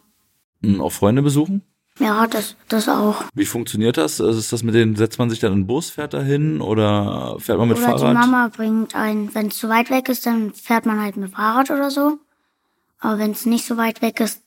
Mhm, 0.63 0.81
Auch 0.81 0.93
Freunde 0.93 1.23
besuchen? 1.23 1.63
Ja, 1.99 2.27
das, 2.27 2.57
das 2.69 2.89
auch. 2.89 3.25
Wie 3.35 3.45
funktioniert 3.45 3.97
das? 3.97 4.21
Also 4.21 4.39
Ist 4.39 4.53
das 4.53 4.63
mit 4.63 4.75
den, 4.75 4.95
setzt 4.97 5.19
man 5.19 5.31
sich 5.31 5.41
dann 5.41 5.53
in 5.53 5.61
den 5.61 5.67
Bus, 5.67 5.91
fährt 5.91 6.15
da 6.15 6.23
hin 6.23 6.61
oder 6.61 7.37
fährt 7.41 7.59
man 7.59 7.69
mit 7.69 7.79
oder 7.79 7.87
die 7.87 7.93
Fahrrad? 7.93 8.15
Mama 8.15 8.49
bringt 8.49 8.95
einen, 8.95 9.35
wenn 9.35 9.49
es 9.49 9.59
zu 9.59 9.69
weit 9.69 9.91
weg 9.91 10.09
ist, 10.09 10.25
dann 10.27 10.53
fährt 10.53 10.87
man 10.87 11.01
halt 11.01 11.17
mit 11.17 11.33
Fahrrad 11.33 11.71
oder 11.71 11.91
so. 11.91 12.19
Aber 13.01 13.19
wenn 13.19 13.33
es 13.33 13.47
nicht 13.47 13.65
so 13.65 13.77
weit 13.77 14.03
weg 14.03 14.21
ist, 14.21 14.43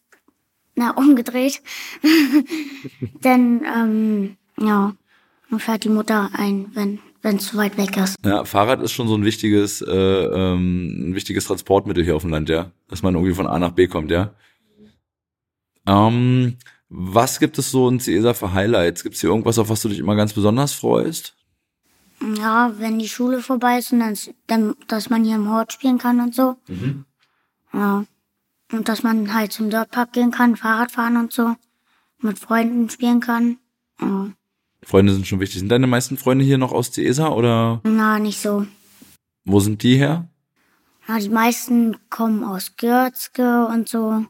na, 0.76 0.92
umgedreht, 0.98 1.62
dann, 3.22 3.62
ähm, 3.66 4.38
ja, 4.60 4.94
dann 5.50 5.60
fährt 5.60 5.84
die 5.84 5.90
Mutter 5.90 6.30
ein, 6.34 6.68
wenn 6.74 7.00
wenn 7.22 7.38
es 7.38 7.48
zu 7.48 7.58
weit 7.58 7.78
weg 7.78 7.98
ist. 7.98 8.16
Ja, 8.26 8.46
Fahrrad 8.46 8.82
ist 8.82 8.94
schon 8.94 9.08
so 9.08 9.16
ein 9.16 9.24
wichtiges, 9.24 9.82
äh, 9.82 9.94
ähm, 9.94 11.10
ein 11.10 11.16
wichtiges 11.16 11.46
Transportmittel 11.46 12.04
hier 12.04 12.16
auf 12.16 12.24
dem 12.24 12.32
Land, 12.32 12.50
ja. 12.50 12.72
Dass 12.88 13.04
man 13.04 13.14
irgendwie 13.14 13.36
von 13.36 13.48
A 13.48 13.60
nach 13.60 13.72
B 13.72 13.88
kommt, 13.88 14.12
ja. 14.12 14.34
Ähm, 15.88 16.58
was 16.93 17.39
gibt 17.39 17.58
es 17.58 17.71
so 17.71 17.88
in 17.88 18.01
Cäsar 18.01 18.34
für 18.34 18.51
Highlights? 18.51 19.04
Gibt 19.04 19.15
es 19.15 19.21
hier 19.21 19.30
irgendwas, 19.30 19.58
auf 19.58 19.69
was 19.69 19.82
du 19.82 19.88
dich 19.88 19.99
immer 19.99 20.15
ganz 20.15 20.34
besonders 20.34 20.73
freust? 20.73 21.36
Ja, 22.38 22.73
wenn 22.77 22.99
die 22.99 23.08
Schule 23.08 23.41
vorbei 23.41 23.80
ist 23.80 23.93
und 23.93 23.99
dann, 23.99 24.17
dann 24.47 24.75
dass 24.88 25.10
man 25.10 25.23
hier 25.23 25.36
im 25.36 25.49
Hort 25.49 25.71
spielen 25.71 25.97
kann 25.97 26.19
und 26.19 26.36
so. 26.36 26.58
Ja. 27.73 28.04
Und 28.73 28.89
dass 28.89 29.04
man 29.04 29.34
halt 29.34 29.54
zum 29.54 29.69
Dirtpark 29.69 30.12
gehen 30.12 30.32
kann, 30.32 30.58
Fahrrad 30.58 30.91
fahren 30.91 31.15
und 31.15 31.32
so. 31.32 31.56
Mit 32.19 32.38
Freunden 32.38 32.89
spielen 32.89 33.21
kann. 33.21 33.58
Ja. 34.01 34.30
Freunde 34.84 35.13
sind 35.13 35.25
schon 35.25 35.39
wichtig. 35.39 35.60
Sind 35.60 35.69
deine 35.69 35.88
meisten 35.88 36.17
Freunde 36.17 36.43
hier 36.43 36.58
noch 36.58 36.73
aus 36.73 36.91
Cäsar 36.91 37.38
oder 37.38 37.80
Na, 37.84 38.19
nicht 38.19 38.41
so. 38.41 38.67
wo 39.45 39.62
sind 39.62 39.82
die 39.82 39.95
her? 39.95 40.27
Ja, 41.08 41.19
die 41.19 41.30
meisten 41.30 41.95
kommen 42.10 42.43
aus 42.43 42.75
Görzke 42.75 43.65
und 43.67 43.88
so. 43.88 44.25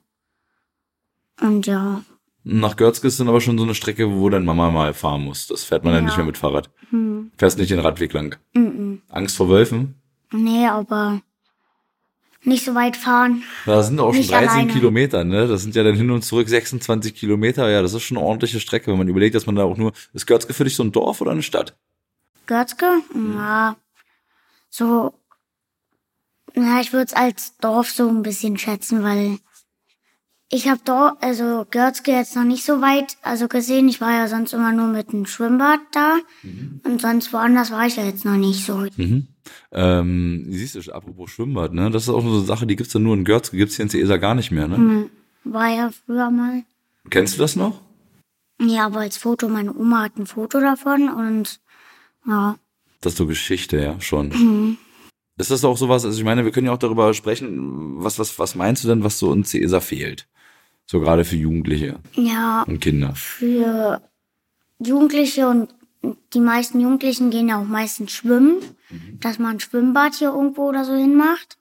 Und 1.41 1.65
ja. 1.65 2.03
Nach 2.43 2.75
Görzke 2.75 3.07
ist 3.07 3.19
dann 3.19 3.29
aber 3.29 3.39
schon 3.41 3.57
so 3.57 3.63
eine 3.63 3.75
Strecke, 3.75 4.11
wo 4.11 4.29
deine 4.29 4.45
Mama 4.45 4.71
mal 4.71 4.93
fahren 4.93 5.23
muss. 5.23 5.47
Das 5.47 5.63
fährt 5.63 5.83
man 5.83 5.93
dann 5.93 6.03
Ja. 6.03 6.07
nicht 6.07 6.17
mehr 6.17 6.25
mit 6.25 6.37
Fahrrad. 6.37 6.69
Hm. 6.89 7.31
Fährst 7.37 7.57
nicht 7.59 7.69
den 7.71 7.79
Radweg 7.79 8.13
lang. 8.13 8.37
Mm 8.53 8.95
Angst 9.09 9.37
vor 9.37 9.49
Wölfen? 9.49 9.95
Nee, 10.31 10.65
aber 10.67 11.21
nicht 12.43 12.65
so 12.65 12.73
weit 12.73 12.97
fahren. 12.97 13.43
Da 13.65 13.83
sind 13.83 13.99
auch 13.99 14.11
schon 14.11 14.19
Nicht 14.21 14.31
13 14.31 14.49
alleine. 14.49 14.73
Kilometer, 14.73 15.23
ne? 15.23 15.47
Das 15.47 15.61
sind 15.61 15.75
ja 15.75 15.83
dann 15.83 15.95
hin 15.95 16.09
und 16.09 16.23
zurück 16.23 16.49
26 16.49 17.13
Kilometer. 17.13 17.69
Ja, 17.69 17.81
das 17.83 17.93
ist 17.93 18.03
schon 18.03 18.17
eine 18.17 18.25
ordentliche 18.25 18.59
Strecke, 18.59 18.89
wenn 18.91 18.97
man 18.97 19.07
überlegt, 19.07 19.35
dass 19.35 19.45
man 19.45 19.55
da 19.55 19.63
auch 19.63 19.77
nur. 19.77 19.91
Ist 20.13 20.25
Görzke 20.25 20.53
für 20.53 20.63
dich 20.63 20.75
so 20.75 20.83
ein 20.83 20.91
Dorf 20.91 21.21
oder 21.21 21.31
eine 21.31 21.43
Stadt? 21.43 21.75
Görzke? 22.47 23.01
Ja. 23.35 23.75
So. 24.69 25.13
Na, 26.55 26.81
ich 26.81 26.91
würde 26.91 27.05
es 27.05 27.13
als 27.13 27.55
Dorf 27.57 27.91
so 27.91 28.07
ein 28.09 28.23
bisschen 28.23 28.57
schätzen, 28.57 29.03
weil 29.03 29.37
ich 30.53 30.67
habe 30.67 30.81
Dorf, 30.83 31.13
also 31.21 31.65
Görzke 31.71 32.11
jetzt 32.11 32.35
noch 32.35 32.43
nicht 32.43 32.65
so 32.65 32.81
weit, 32.81 33.17
also 33.21 33.47
gesehen. 33.47 33.87
Ich 33.87 34.01
war 34.01 34.11
ja 34.11 34.27
sonst 34.27 34.53
immer 34.53 34.73
nur 34.73 34.87
mit 34.87 35.13
dem 35.13 35.25
Schwimmbad 35.25 35.79
da. 35.93 36.17
Und 36.83 37.01
sonst 37.01 37.31
woanders 37.31 37.71
war 37.71 37.87
ich 37.87 37.95
ja 37.95 38.03
jetzt 38.03 38.25
noch 38.25 38.35
nicht 38.35 38.65
so. 38.65 38.85
Mhm. 38.97 39.27
Ähm, 39.71 40.45
siehst 40.49 40.75
du, 40.75 40.91
apropos 40.91 41.31
Schwimmbad, 41.31 41.73
ne? 41.73 41.89
Das 41.89 42.03
ist 42.03 42.09
auch 42.09 42.21
so 42.21 42.27
eine 42.27 42.41
Sache, 42.41 42.67
die 42.67 42.75
gibt's 42.75 42.91
dann 42.91 43.03
nur 43.03 43.15
in 43.15 43.23
Görzke, 43.23 43.55
gibt's 43.55 43.77
hier 43.77 43.83
in 43.83 43.89
Cäsar 43.89 44.19
gar 44.19 44.35
nicht 44.35 44.51
mehr, 44.51 44.67
ne? 44.67 44.75
Hm, 44.75 45.09
War 45.45 45.69
ja 45.69 45.89
früher 46.05 46.29
mal. 46.29 46.63
Kennst 47.09 47.35
du 47.35 47.41
das 47.41 47.55
noch? 47.55 47.79
Ja, 48.61 48.85
aber 48.87 48.99
als 48.99 49.17
Foto, 49.17 49.47
meine 49.47 49.73
Oma 49.73 50.03
hat 50.03 50.17
ein 50.17 50.27
Foto 50.27 50.59
davon 50.59 51.09
und 51.09 51.61
ja. 52.27 52.57
Das 52.99 53.13
ist 53.13 53.17
so 53.17 53.25
Geschichte, 53.25 53.81
ja, 53.81 53.99
schon. 54.01 54.77
Ist 55.37 55.49
das 55.49 55.65
auch 55.65 55.77
sowas, 55.77 56.05
also 56.05 56.19
ich 56.19 56.25
meine, 56.25 56.43
wir 56.45 56.51
können 56.51 56.67
ja 56.67 56.73
auch 56.73 56.77
darüber 56.77 57.13
sprechen, 57.13 58.03
was, 58.03 58.19
was, 58.19 58.37
was 58.37 58.53
meinst 58.55 58.83
du 58.83 58.89
denn, 58.89 59.03
was 59.03 59.17
so 59.17 59.33
in 59.33 59.45
Cäsar 59.45 59.81
fehlt? 59.81 60.27
So 60.91 60.99
gerade 60.99 61.23
für 61.23 61.37
Jugendliche 61.37 61.99
Ja, 62.15 62.63
und 62.63 62.81
Kinder. 62.81 63.13
für 63.15 64.01
Jugendliche 64.77 65.47
und 65.47 65.73
die 66.33 66.41
meisten 66.41 66.81
Jugendlichen 66.81 67.29
gehen 67.29 67.47
ja 67.47 67.61
auch 67.61 67.65
meistens 67.65 68.11
schwimmen, 68.11 68.57
dass 69.21 69.39
man 69.39 69.55
ein 69.55 69.59
Schwimmbad 69.61 70.15
hier 70.15 70.33
irgendwo 70.33 70.67
oder 70.67 70.83
so 70.83 70.93
hinmacht. 70.93 71.57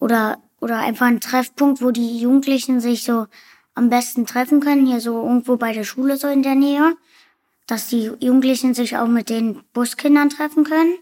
Oder, 0.00 0.38
oder 0.60 0.78
einfach 0.78 1.06
ein 1.06 1.20
Treffpunkt, 1.20 1.80
wo 1.80 1.92
die 1.92 2.18
Jugendlichen 2.18 2.80
sich 2.80 3.04
so 3.04 3.28
am 3.76 3.90
besten 3.90 4.26
treffen 4.26 4.58
können, 4.58 4.86
hier 4.86 5.00
so 5.00 5.22
irgendwo 5.22 5.56
bei 5.56 5.72
der 5.72 5.84
Schule 5.84 6.16
so 6.16 6.26
in 6.26 6.42
der 6.42 6.56
Nähe. 6.56 6.96
Dass 7.68 7.86
die 7.86 8.10
Jugendlichen 8.18 8.74
sich 8.74 8.96
auch 8.96 9.06
mit 9.06 9.30
den 9.30 9.62
Buskindern 9.72 10.30
treffen 10.30 10.64
können. 10.64 10.96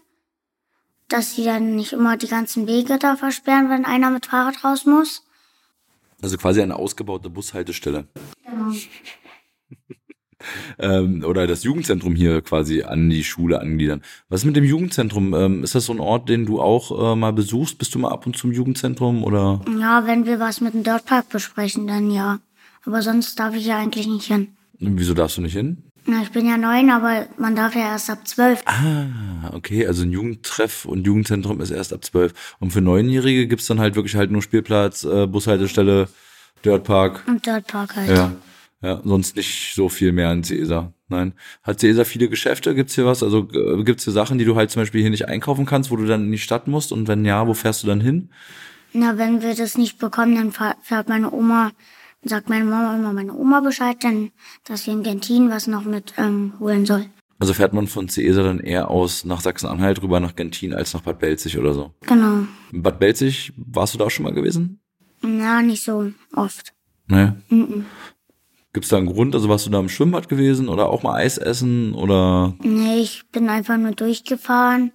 Dass 1.07 1.33
sie 1.33 1.43
dann 1.43 1.75
nicht 1.75 1.93
immer 1.93 2.17
die 2.17 2.27
ganzen 2.27 2.67
Wege 2.67 2.99
da 2.99 3.15
versperren, 3.15 3.71
wenn 3.71 3.83
einer 3.83 4.11
mit 4.11 4.27
Fahrrad 4.27 4.63
raus 4.63 4.85
muss. 4.85 5.26
Also 6.21 6.37
quasi 6.37 6.61
eine 6.61 6.75
ausgebaute 6.75 7.29
Bushaltestelle. 7.29 8.07
ähm, 10.79 11.23
oder 11.23 11.47
das 11.47 11.63
Jugendzentrum 11.63 12.15
hier 12.15 12.41
quasi 12.41 12.83
an 12.83 13.09
die 13.09 13.23
Schule 13.23 13.59
angliedern. 13.59 14.01
Was 14.29 14.41
ist 14.41 14.45
mit 14.45 14.55
dem 14.55 14.63
Jugendzentrum? 14.63 15.33
Ähm, 15.33 15.63
ist 15.63 15.75
das 15.75 15.85
so 15.85 15.93
ein 15.93 15.99
Ort, 15.99 16.29
den 16.29 16.45
du 16.45 16.61
auch 16.61 17.13
äh, 17.13 17.15
mal 17.15 17.33
besuchst? 17.33 17.77
Bist 17.77 17.95
du 17.95 17.99
mal 17.99 18.11
ab 18.11 18.25
und 18.25 18.35
zu 18.35 18.47
im 18.47 18.53
Jugendzentrum 18.53 19.23
oder? 19.23 19.61
Ja, 19.79 20.05
wenn 20.05 20.25
wir 20.25 20.39
was 20.39 20.61
mit 20.61 20.73
dem 20.73 20.83
Dirtpark 20.83 21.29
besprechen, 21.29 21.87
dann 21.87 22.09
ja. 22.09 22.39
Aber 22.85 23.01
sonst 23.01 23.39
darf 23.39 23.55
ich 23.55 23.65
ja 23.65 23.77
eigentlich 23.77 24.07
nicht 24.07 24.27
hin. 24.27 24.49
Wieso 24.79 25.13
darfst 25.13 25.37
du 25.37 25.41
nicht 25.41 25.53
hin? 25.53 25.86
Na, 26.09 26.21
ich 26.21 26.31
bin 26.31 26.47
ja 26.47 26.57
neun, 26.57 26.89
aber 26.89 27.27
man 27.37 27.53
darf 27.57 27.75
ja 27.75 27.81
erst 27.81 28.09
ab 28.09 28.25
zwölf. 28.25 28.63
Ah, 28.65 29.51
okay, 29.51 29.85
also 29.85 30.03
ein 30.03 30.11
Jugendtreff 30.11 30.85
und 30.85 31.05
Jugendzentrum 31.05 31.59
ist 31.59 31.69
erst 31.69 31.91
ab 31.91 32.05
zwölf. 32.05 32.55
Und 32.59 32.71
für 32.71 32.79
Neunjährige 32.79 33.45
gibt's 33.45 33.67
dann 33.67 33.81
halt 33.81 33.95
wirklich 33.95 34.15
halt 34.15 34.31
nur 34.31 34.41
Spielplatz, 34.41 35.03
äh, 35.03 35.27
Bushaltestelle, 35.27 36.07
Dirtpark. 36.63 37.25
Und 37.27 37.45
Dirtpark 37.45 37.97
halt. 37.97 38.09
Ja. 38.09 38.31
Ja, 38.81 39.01
sonst 39.03 39.35
nicht 39.35 39.73
so 39.75 39.89
viel 39.89 40.13
mehr 40.13 40.29
an 40.29 40.43
Cäsar. 40.43 40.93
Nein. 41.09 41.33
Hat 41.63 41.81
Cäsar 41.81 42.05
viele 42.05 42.29
Geschäfte? 42.29 42.73
Gibt's 42.73 42.95
hier 42.95 43.05
was? 43.05 43.21
Also 43.21 43.49
äh, 43.51 43.83
gibt's 43.83 44.05
hier 44.05 44.13
Sachen, 44.13 44.37
die 44.37 44.45
du 44.45 44.55
halt 44.55 44.71
zum 44.71 44.83
Beispiel 44.83 45.01
hier 45.01 45.09
nicht 45.09 45.27
einkaufen 45.27 45.65
kannst, 45.65 45.91
wo 45.91 45.97
du 45.97 46.05
dann 46.05 46.25
in 46.25 46.31
die 46.31 46.37
Stadt 46.37 46.67
musst? 46.67 46.93
Und 46.93 47.09
wenn 47.09 47.25
ja, 47.25 47.47
wo 47.47 47.53
fährst 47.53 47.83
du 47.83 47.87
dann 47.87 47.99
hin? 47.99 48.29
Na, 48.93 49.17
wenn 49.17 49.41
wir 49.41 49.55
das 49.55 49.77
nicht 49.77 49.97
bekommen, 49.97 50.35
dann 50.35 50.75
fährt 50.81 51.09
meine 51.09 51.31
Oma, 51.31 51.71
sagt 52.23 52.49
meine 52.49 52.65
Mama 52.65 52.95
immer 52.95 53.13
meine 53.13 53.33
Oma 53.33 53.59
Bescheid, 53.61 53.97
dann, 54.03 54.31
dass 54.65 54.85
wir 54.87 54.93
in 54.93 55.03
Gentin 55.03 55.49
was 55.49 55.67
noch 55.67 55.83
mit 55.83 56.13
ähm, 56.17 56.53
holen 56.59 56.85
soll. 56.85 57.05
Also 57.39 57.53
fährt 57.53 57.73
man 57.73 57.85
von 57.87 58.09
Cäsar 58.09 58.43
dann 58.43 58.59
eher 58.59 58.89
aus 58.89 59.23
nach 59.23 59.41
Sachsen-Anhalt 59.41 60.01
rüber 60.01 60.19
nach 60.19 60.35
Gentin 60.35 60.73
als 60.73 60.93
nach 60.95 61.01
Bad 61.01 61.19
Belzig 61.19 61.57
oder 61.59 61.73
so? 61.73 61.93
Genau. 62.01 62.47
In 62.71 62.81
Bad 62.81 62.99
Belzig, 62.99 63.53
warst 63.57 63.93
du 63.93 63.99
da 63.99 64.05
auch 64.05 64.09
schon 64.11 64.23
mal 64.23 64.33
gewesen? 64.33 64.79
Na, 65.21 65.61
nicht 65.61 65.83
so 65.83 66.11
oft. 66.35 66.73
Nee. 67.07 67.33
Mhm. 67.49 67.85
Gibt's 68.73 68.89
da 68.89 68.97
einen 68.97 69.05
Grund? 69.07 69.33
Also 69.35 69.49
warst 69.49 69.65
du 69.65 69.69
da 69.69 69.79
im 69.79 69.89
Schwimmbad 69.89 70.29
gewesen 70.29 70.67
oder 70.67 70.89
auch 70.89 71.03
mal 71.03 71.15
Eis 71.15 71.37
essen 71.37 71.93
oder 71.93 72.55
Nee, 72.61 72.99
ich 73.01 73.23
bin 73.31 73.49
einfach 73.49 73.77
nur 73.77 73.91
durchgefahren. 73.91 74.91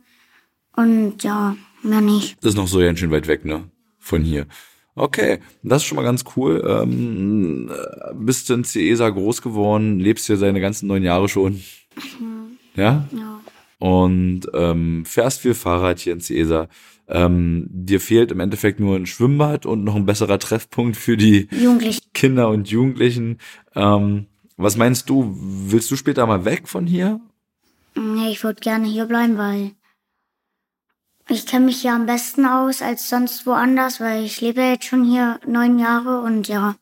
Und 0.76 1.22
ja, 1.22 1.56
mehr 1.82 2.00
nicht. 2.00 2.36
das 2.44 2.50
ist 2.50 2.56
noch 2.56 2.68
so 2.68 2.78
ganz 2.80 2.98
schön 2.98 3.10
weit 3.10 3.28
weg, 3.28 3.44
ne? 3.44 3.70
Von 3.98 4.22
hier. 4.22 4.46
Okay, 4.94 5.38
das 5.62 5.82
ist 5.82 5.88
schon 5.88 5.96
mal 5.96 6.02
ganz 6.02 6.24
cool. 6.36 6.62
Ähm, 6.66 7.70
äh, 7.70 8.14
bist 8.14 8.48
du 8.48 8.54
in 8.54 8.64
Ciesa 8.64 9.08
groß 9.08 9.40
geworden, 9.40 9.98
lebst 9.98 10.26
hier 10.26 10.36
seine 10.36 10.60
ganzen 10.60 10.86
neun 10.86 11.02
Jahre 11.02 11.28
schon. 11.28 11.62
Ja? 12.74 13.08
Ja. 13.10 13.40
Und 13.78 14.42
ähm, 14.54 15.04
fährst 15.04 15.40
viel 15.40 15.54
Fahrrad 15.54 15.98
hier 15.98 16.12
in 16.12 16.20
Ciesa. 16.20 16.68
Ähm, 17.08 17.66
dir 17.70 18.00
fehlt 18.00 18.30
im 18.30 18.40
Endeffekt 18.40 18.80
nur 18.80 18.96
ein 18.96 19.06
Schwimmbad 19.06 19.66
und 19.66 19.82
noch 19.82 19.96
ein 19.96 20.06
besserer 20.06 20.38
Treffpunkt 20.38 20.96
für 20.96 21.16
die. 21.16 21.48
Kinder 22.14 22.48
und 22.48 22.68
Jugendlichen. 22.68 23.38
Ähm, 23.74 24.26
was 24.56 24.76
meinst 24.76 25.08
du? 25.10 25.34
Willst 25.36 25.90
du 25.90 25.96
später 25.96 26.26
mal 26.26 26.44
weg 26.44 26.68
von 26.68 26.86
hier? 26.86 27.20
Nee, 27.94 28.30
ich 28.30 28.44
würde 28.44 28.60
gerne 28.60 28.86
hier 28.86 29.06
bleiben, 29.06 29.36
weil 29.36 29.72
ich 31.32 31.46
kenne 31.46 31.66
mich 31.66 31.80
hier 31.82 31.92
am 31.94 32.06
besten 32.06 32.44
aus 32.46 32.82
als 32.82 33.08
sonst 33.08 33.46
woanders, 33.46 34.00
weil 34.00 34.24
ich 34.24 34.40
lebe 34.40 34.60
ja 34.60 34.70
jetzt 34.72 34.84
schon 34.86 35.04
hier 35.04 35.38
neun 35.46 35.78
Jahre 35.78 36.20
und 36.20 36.48
ja, 36.48 36.76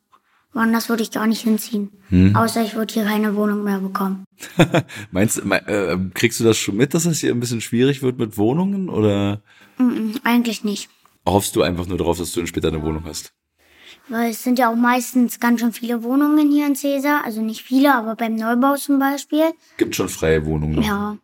woanders 0.52 0.88
würde 0.88 1.02
ich 1.02 1.10
gar 1.10 1.26
nicht 1.26 1.42
hinziehen. 1.42 1.90
Außer 2.34 2.62
ich 2.62 2.74
würde 2.74 2.92
hier 2.92 3.04
keine 3.04 3.36
Wohnung 3.36 3.62
mehr 3.62 3.78
bekommen. 3.78 4.24
Meinst 5.12 5.38
du, 5.38 5.44
mei- 5.44 5.58
äh, 5.58 5.96
kriegst 6.14 6.40
du 6.40 6.44
das 6.44 6.56
schon 6.58 6.76
mit, 6.76 6.92
dass 6.94 7.04
es 7.04 7.20
hier 7.20 7.30
ein 7.32 7.38
bisschen 7.40 7.60
schwierig 7.60 8.02
wird 8.02 8.18
mit 8.18 8.36
Wohnungen 8.36 8.88
oder 8.88 9.42
Mm, 9.78 10.12
eigentlich 10.24 10.62
nicht. 10.64 10.90
hoffst 11.26 11.54
du 11.56 11.62
einfach 11.62 11.86
nur 11.86 11.96
darauf, 11.96 12.18
dass 12.18 12.32
du 12.32 12.40
dann 12.40 12.46
später 12.46 12.68
eine 12.68 12.82
Wohnung 12.82 13.04
hast? 13.04 13.32
Weil 14.08 14.30
es 14.30 14.42
sind 14.42 14.58
ja 14.58 14.70
auch 14.70 14.76
meistens 14.76 15.38
ganz 15.40 15.60
schön 15.60 15.72
viele 15.72 16.02
Wohnungen 16.02 16.50
hier 16.50 16.66
in 16.66 16.74
Cäsar. 16.74 17.24
Also 17.24 17.40
nicht 17.42 17.62
viele, 17.62 17.94
aber 17.94 18.16
beim 18.16 18.34
Neubau 18.34 18.74
zum 18.76 18.98
Beispiel. 18.98 19.52
Gibt 19.78 19.94
schon 19.94 20.08
freie 20.08 20.44
Wohnungen. 20.44 20.82
Ja. 20.82 21.16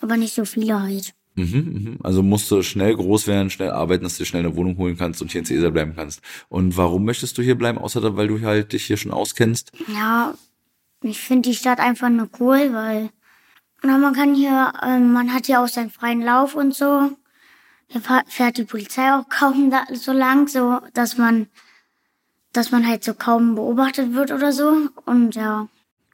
Aber 0.00 0.16
nicht 0.16 0.34
so 0.34 0.44
viele 0.44 0.80
halt. 0.80 1.12
Mhm, 1.36 1.44
mhm. 1.44 1.98
Also 2.02 2.22
musst 2.22 2.50
du 2.50 2.62
schnell 2.62 2.94
groß 2.94 3.26
werden, 3.26 3.50
schnell 3.50 3.70
arbeiten, 3.70 4.04
dass 4.04 4.16
du 4.16 4.22
dir 4.22 4.26
schnell 4.26 4.44
eine 4.44 4.54
Wohnung 4.56 4.76
holen 4.76 4.96
kannst 4.96 5.20
und 5.20 5.32
hier 5.32 5.40
in 5.40 5.44
Cäsar 5.44 5.72
bleiben 5.72 5.94
kannst. 5.96 6.20
Und 6.48 6.76
warum 6.76 7.04
möchtest 7.04 7.36
du 7.38 7.42
hier 7.42 7.56
bleiben, 7.56 7.78
außer 7.78 8.16
weil 8.16 8.28
du 8.28 8.40
halt 8.40 8.72
dich 8.72 8.84
hier 8.84 8.96
schon 8.96 9.12
auskennst? 9.12 9.72
Ja, 9.88 10.34
ich 11.02 11.20
finde 11.20 11.50
die 11.50 11.56
Stadt 11.56 11.80
einfach 11.80 12.08
nur 12.08 12.28
cool, 12.38 12.72
weil 12.72 13.10
na, 13.82 13.98
man 13.98 14.14
kann 14.14 14.34
hier, 14.34 14.72
ähm, 14.82 15.12
man 15.12 15.34
hat 15.34 15.46
hier 15.46 15.60
auch 15.60 15.68
seinen 15.68 15.90
freien 15.90 16.22
Lauf 16.22 16.54
und 16.54 16.74
so. 16.74 17.10
Hier 17.88 18.00
fährt 18.26 18.56
die 18.56 18.64
Polizei 18.64 19.12
auch 19.12 19.28
kaum 19.28 19.70
da, 19.70 19.84
so 19.92 20.12
lang, 20.12 20.48
so 20.48 20.80
dass 20.94 21.18
man, 21.18 21.48
dass 22.52 22.70
man 22.70 22.86
halt 22.86 23.04
so 23.04 23.12
kaum 23.12 23.56
beobachtet 23.56 24.14
wird 24.14 24.32
oder 24.32 24.52
so. 24.52 24.88
Und 25.04 25.34
ja, 25.34 25.68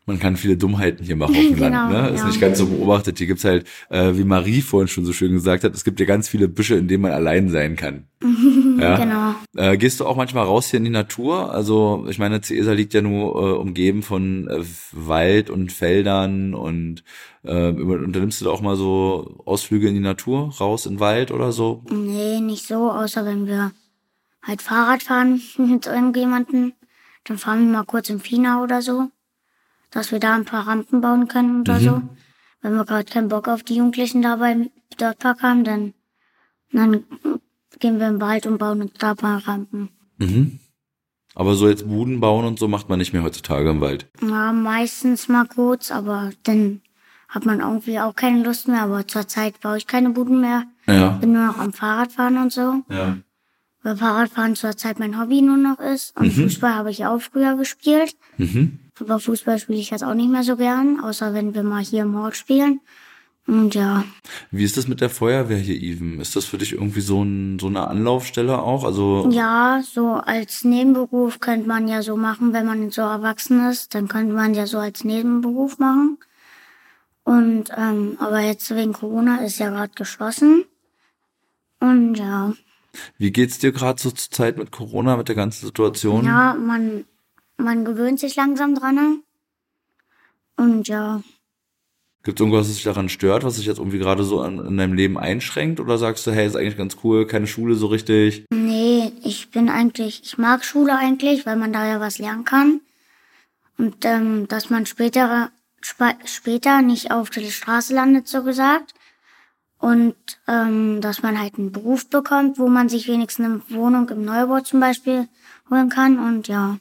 Man 0.07 0.19
kann 0.19 0.37
viele 0.37 0.57
Dummheiten 0.57 1.05
hier 1.05 1.17
machen 1.17 1.37
auf 1.37 1.41
dem 1.41 1.55
Genau, 1.57 1.91
Land, 1.91 1.93
ne? 1.93 2.09
Ist 2.09 2.21
ja. 2.21 2.27
nicht 2.27 2.41
ganz 2.41 2.59
so 2.59 2.67
beobachtet. 2.67 3.19
Hier 3.19 3.27
gibt's 3.27 3.45
halt, 3.45 3.67
äh, 3.91 4.15
wie 4.15 4.25
Marie 4.25 4.61
vorhin 4.61 4.89
schon 4.89 5.05
so 5.05 5.13
schön 5.13 5.33
gesagt 5.33 5.63
hat, 5.63 5.75
es 5.75 5.85
gibt 5.85 6.01
ja 6.01 6.07
ganz 6.07 6.29
viele 6.29 6.49
Büsche, 6.49 6.75
in 6.77 6.89
denen 6.89 7.03
man 7.03 7.13
allein 7.13 7.49
sein 7.49 7.77
kann. 7.77 8.07
ja? 8.81 8.97
genau. 8.97 9.35
Äh, 9.57 9.77
gehst 9.77 10.01
du 10.01 10.07
auch 10.07 10.17
manchmal 10.17 10.45
raus 10.45 10.69
hier 10.69 10.79
in 10.79 10.85
die 10.85 10.91
Natur? 10.91 11.53
Also 11.53 12.07
ich 12.09 12.19
meine, 12.19 12.41
Ciesa 12.41 12.73
liegt 12.73 12.95
ja 12.95 13.03
nur 13.03 13.35
äh, 13.37 13.57
umgeben 13.57 14.03
von 14.03 14.49
äh, 14.49 14.65
Wald 14.93 15.51
und 15.51 15.71
Feldern 15.71 16.55
und 16.55 17.05
äh, 17.43 17.71
unternimmst 17.71 18.41
du 18.41 18.47
da 18.47 18.51
auch 18.51 18.63
mal 18.63 18.77
so 18.77 19.43
Ausflüge 19.45 19.89
in 19.89 19.95
die 19.95 20.01
Natur, 20.01 20.53
raus 20.59 20.87
in 20.87 20.95
den 20.95 21.01
Wald 21.01 21.31
oder 21.31 21.53
so? 21.53 21.85
Nee, 21.91 22.41
nicht 22.41 22.67
so, 22.67 22.91
außer 22.91 23.25
wenn 23.25 23.47
wir 23.47 23.73
halt 24.43 24.63
Fahrrad 24.63 25.03
fahren 25.03 25.41
mit 25.59 25.87
irgendjemanden. 25.87 26.75
Dann 27.25 27.39
fahren 27.39 27.67
wir 27.67 27.79
mal 27.79 27.85
kurz 27.85 28.09
im 28.11 28.21
Fina 28.21 28.63
oder 28.63 28.83
so. 28.83 29.11
Dass 29.91 30.13
wir 30.13 30.21
da 30.21 30.35
ein 30.35 30.45
paar 30.45 30.67
Rampen 30.67 31.01
bauen 31.01 31.27
können 31.29 31.61
oder 31.63 31.81
so. 31.81 32.03
Wenn 32.63 32.75
wir 32.75 32.85
gerade 32.85 33.11
keinen 33.11 33.29
Bock 33.29 33.49
auf 33.49 33.63
die 33.63 33.77
Jugendlichen 33.77 34.23
da 34.23 34.37
beim 34.37 34.71
Dirtpark 35.01 35.43
haben, 35.43 35.65
dann, 35.65 35.95
dann 36.73 37.05
gehen 37.79 37.99
wir 37.99 38.09
im 38.09 38.21
Wald 38.21 38.47
und 38.47 38.59
bauen 38.59 38.83
uns 38.83 38.93
da 38.99 39.13
ein 39.13 39.17
paar 39.17 39.47
Rampen. 39.49 39.89
Mhm. 40.19 40.61
Aber 41.35 41.55
so 41.55 41.69
jetzt 41.69 41.89
Buden 41.89 42.21
bauen 42.21 42.45
und 42.45 42.59
so 42.59 42.69
macht 42.69 42.89
man 42.89 42.99
nicht 42.99 43.13
mehr 43.13 43.23
heutzutage 43.23 43.71
im 43.71 43.81
Wald. 43.81 44.07
Ja, 44.21 44.53
meistens 44.53 45.29
mal 45.29 45.47
kurz, 45.47 45.91
aber 45.91 46.31
dann 46.43 46.83
hat 47.29 47.47
man 47.47 47.61
irgendwie 47.61 48.01
auch 48.01 48.15
keine 48.15 48.43
Lust 48.43 48.69
mehr. 48.69 48.83
Aber 48.83 49.07
zurzeit 49.07 49.61
baue 49.61 49.79
ich 49.79 49.87
keine 49.87 50.11
Buden 50.11 50.41
mehr. 50.41 50.65
Ja. 50.87 51.11
Bin 51.13 51.33
nur 51.33 51.47
noch 51.47 51.59
am 51.59 51.73
Fahrradfahren 51.73 52.37
und 52.39 52.53
so. 52.53 52.83
Ja. 52.91 53.17
weil 53.83 53.97
Fahrradfahren 53.97 54.57
zurzeit 54.57 54.99
mein 54.99 55.19
Hobby 55.19 55.41
nur 55.41 55.57
noch 55.57 55.79
ist. 55.79 56.17
Und 56.19 56.33
Fußball 56.33 56.75
habe 56.75 56.91
ich 56.91 57.07
auch 57.07 57.21
früher 57.21 57.57
gespielt. 57.57 58.15
Mhm. 58.37 58.81
Aber 59.01 59.19
Fußball 59.19 59.59
spiele 59.59 59.79
ich 59.79 59.91
jetzt 59.91 60.05
auch 60.05 60.15
nicht 60.15 60.31
mehr 60.31 60.43
so 60.43 60.57
gern, 60.57 61.01
außer 61.01 61.35
wenn 61.35 61.55
wir 61.55 61.63
mal 61.63 61.83
hier 61.83 62.03
im 62.03 62.15
Ort 62.17 62.37
spielen. 62.37 62.81
Und 63.47 63.75
ja, 63.75 64.05
Wie 64.51 64.65
ist 64.65 64.77
das 64.77 64.87
mit 64.87 65.01
der 65.01 65.11
Feuerwehr 65.11 65.59
hier, 65.59 65.75
Even? 65.75 66.21
Ist 66.21 66.37
das 66.37 66.45
für 66.45 66.59
dich 66.59 66.73
irgendwie 66.73 67.01
so, 67.01 67.23
ein, 67.23 67.59
so 67.59 67.67
eine 67.67 67.89
Anlaufstelle 67.89 68.63
auch? 68.63 68.85
Also 68.85 69.29
ja, 69.31 69.83
so 69.83 70.13
als 70.13 70.63
Nebenberuf 70.63 71.41
könnte 71.41 71.67
man 71.67 71.89
ja 71.89 72.03
so 72.03 72.17
machen, 72.17 72.53
wenn 72.53 72.67
man 72.67 72.91
so 72.91 73.03
erwachsen 73.03 73.69
ist, 73.69 73.95
dann 73.95 74.09
könnte 74.09 74.35
man 74.35 74.55
ja 74.55 74.67
so 74.67 74.79
als 74.79 75.03
Nebenberuf 75.03 75.79
machen. 75.79 76.19
Und 77.25 77.71
ähm, 77.77 78.17
aber 78.21 78.41
jetzt 78.41 78.75
wegen 78.75 78.93
Corona 78.93 79.39
ist 79.39 79.59
ja 79.59 79.71
gerade 79.71 79.95
geschlossen. 79.95 80.65
Und 81.81 82.17
ja, 82.17 82.53
wie 83.19 83.31
geht's 83.31 83.59
dir 83.59 83.73
gerade 83.73 84.01
so 84.01 84.11
zur 84.11 84.31
Zeit 84.31 84.59
mit 84.59 84.71
Corona, 84.71 85.17
mit 85.17 85.29
der 85.29 85.35
ganzen 85.35 85.67
Situation? 85.67 86.25
ja, 86.25 86.55
man 86.55 87.05
man 87.63 87.85
gewöhnt 87.85 88.21
sich 88.21 88.37
langsam 88.37 88.75
dran. 88.75 88.95
ne? 88.95 89.21
Und 90.57 90.89
ja, 90.89 91.23
Gibt 92.23 92.39
es 92.39 92.45
irgendwas, 92.45 92.69
was 92.69 92.75
dich 92.75 92.85
daran 92.85 93.09
stört, 93.09 93.45
was 93.45 93.57
sich 93.57 93.65
jetzt 93.65 93.79
irgendwie 93.79 93.99
gerade 93.99 94.25
so 94.25 94.43
an, 94.43 94.59
in 94.59 94.77
deinem 94.77 94.93
Leben 94.93 95.17
einschränkt? 95.17 95.81
Oder 95.81 95.97
sagst 95.97 96.27
du, 96.27 96.33
hey, 96.33 96.47
ist 96.47 96.55
eigentlich 96.55 96.77
ganz 96.77 96.99
cool, 97.03 97.27
keine 97.27 97.47
Schule 97.47 97.77
so 97.77 97.87
richtig? 97.87 98.45
Nee, 98.51 99.11
ich 99.25 99.51
bin 99.51 99.71
eigentlich, 99.71 100.21
ich 100.23 100.37
mag 100.37 100.63
Schule 100.63 100.99
eigentlich, 100.99 101.47
weil 101.47 101.57
man 101.57 101.73
da 101.73 101.87
ja 101.87 101.99
was 101.99 102.19
lernen 102.19 102.45
kann. 102.45 102.83
Und 103.79 104.05
ähm, 104.05 104.47
dass 104.49 104.69
man 104.69 104.85
später, 104.85 105.51
spa 105.81 106.13
später 106.27 106.83
nicht 106.83 107.11
auf 107.11 107.31
der 107.31 107.41
Straße 107.41 107.95
landet, 107.95 108.29
so 108.29 108.43
gesagt. 108.43 108.93
Und 109.79 110.15
ähm, 110.47 111.01
dass 111.01 111.23
man 111.23 111.41
halt 111.41 111.57
einen 111.57 111.73
Beruf 111.73 112.11
bekommt, 112.11 112.59
wo 112.59 112.69
man 112.69 112.91
sich 112.91 113.09
wenigstens 113.09 113.47
eine 113.47 113.63
Wohnung 113.71 114.11
im 114.11 114.27
Neubau 114.27 114.61
zum 114.61 114.79
Beispiel 114.79 115.27
holen 115.71 115.89
kann. 115.89 116.19
Und 116.19 116.49
ja, 116.49 116.77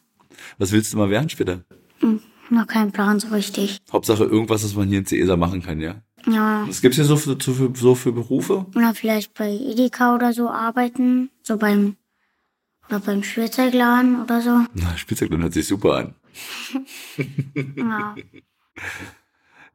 Was 0.57 0.71
willst 0.71 0.93
du 0.93 0.97
mal 0.97 1.09
werden 1.09 1.29
später? 1.29 1.63
noch 2.51 2.67
kein 2.67 2.91
Plan 2.91 3.19
so 3.19 3.27
richtig. 3.27 3.77
Hauptsache 3.91 4.23
irgendwas, 4.23 4.63
was 4.63 4.75
man 4.75 4.87
hier 4.87 4.99
in 4.99 5.05
CESA 5.05 5.37
machen 5.37 5.61
kann, 5.61 5.79
ja? 5.79 6.01
Ja, 6.27 6.65
Was 6.67 6.81
gibt's 6.81 6.97
hier 6.97 7.05
so 7.05 7.15
für, 7.15 7.37
so 7.39 7.53
für, 7.53 7.71
so 7.75 7.95
für 7.95 8.11
Berufe? 8.11 8.65
oder 8.75 8.93
vielleicht 8.93 9.33
bei 9.35 9.51
Edeka 9.51 10.15
oder 10.15 10.33
so 10.33 10.49
arbeiten, 10.49 11.29
so 11.43 11.57
beim 11.57 11.95
oder 12.87 12.99
beim 12.99 13.23
Spielzeugladen 13.23 14.21
oder 14.21 14.41
so. 14.41 14.65
Na, 14.73 14.97
Spielzeugland 14.97 15.43
hört 15.43 15.53
sich 15.53 15.67
super 15.67 15.95
an. 15.95 16.15
Ja. 17.75 18.15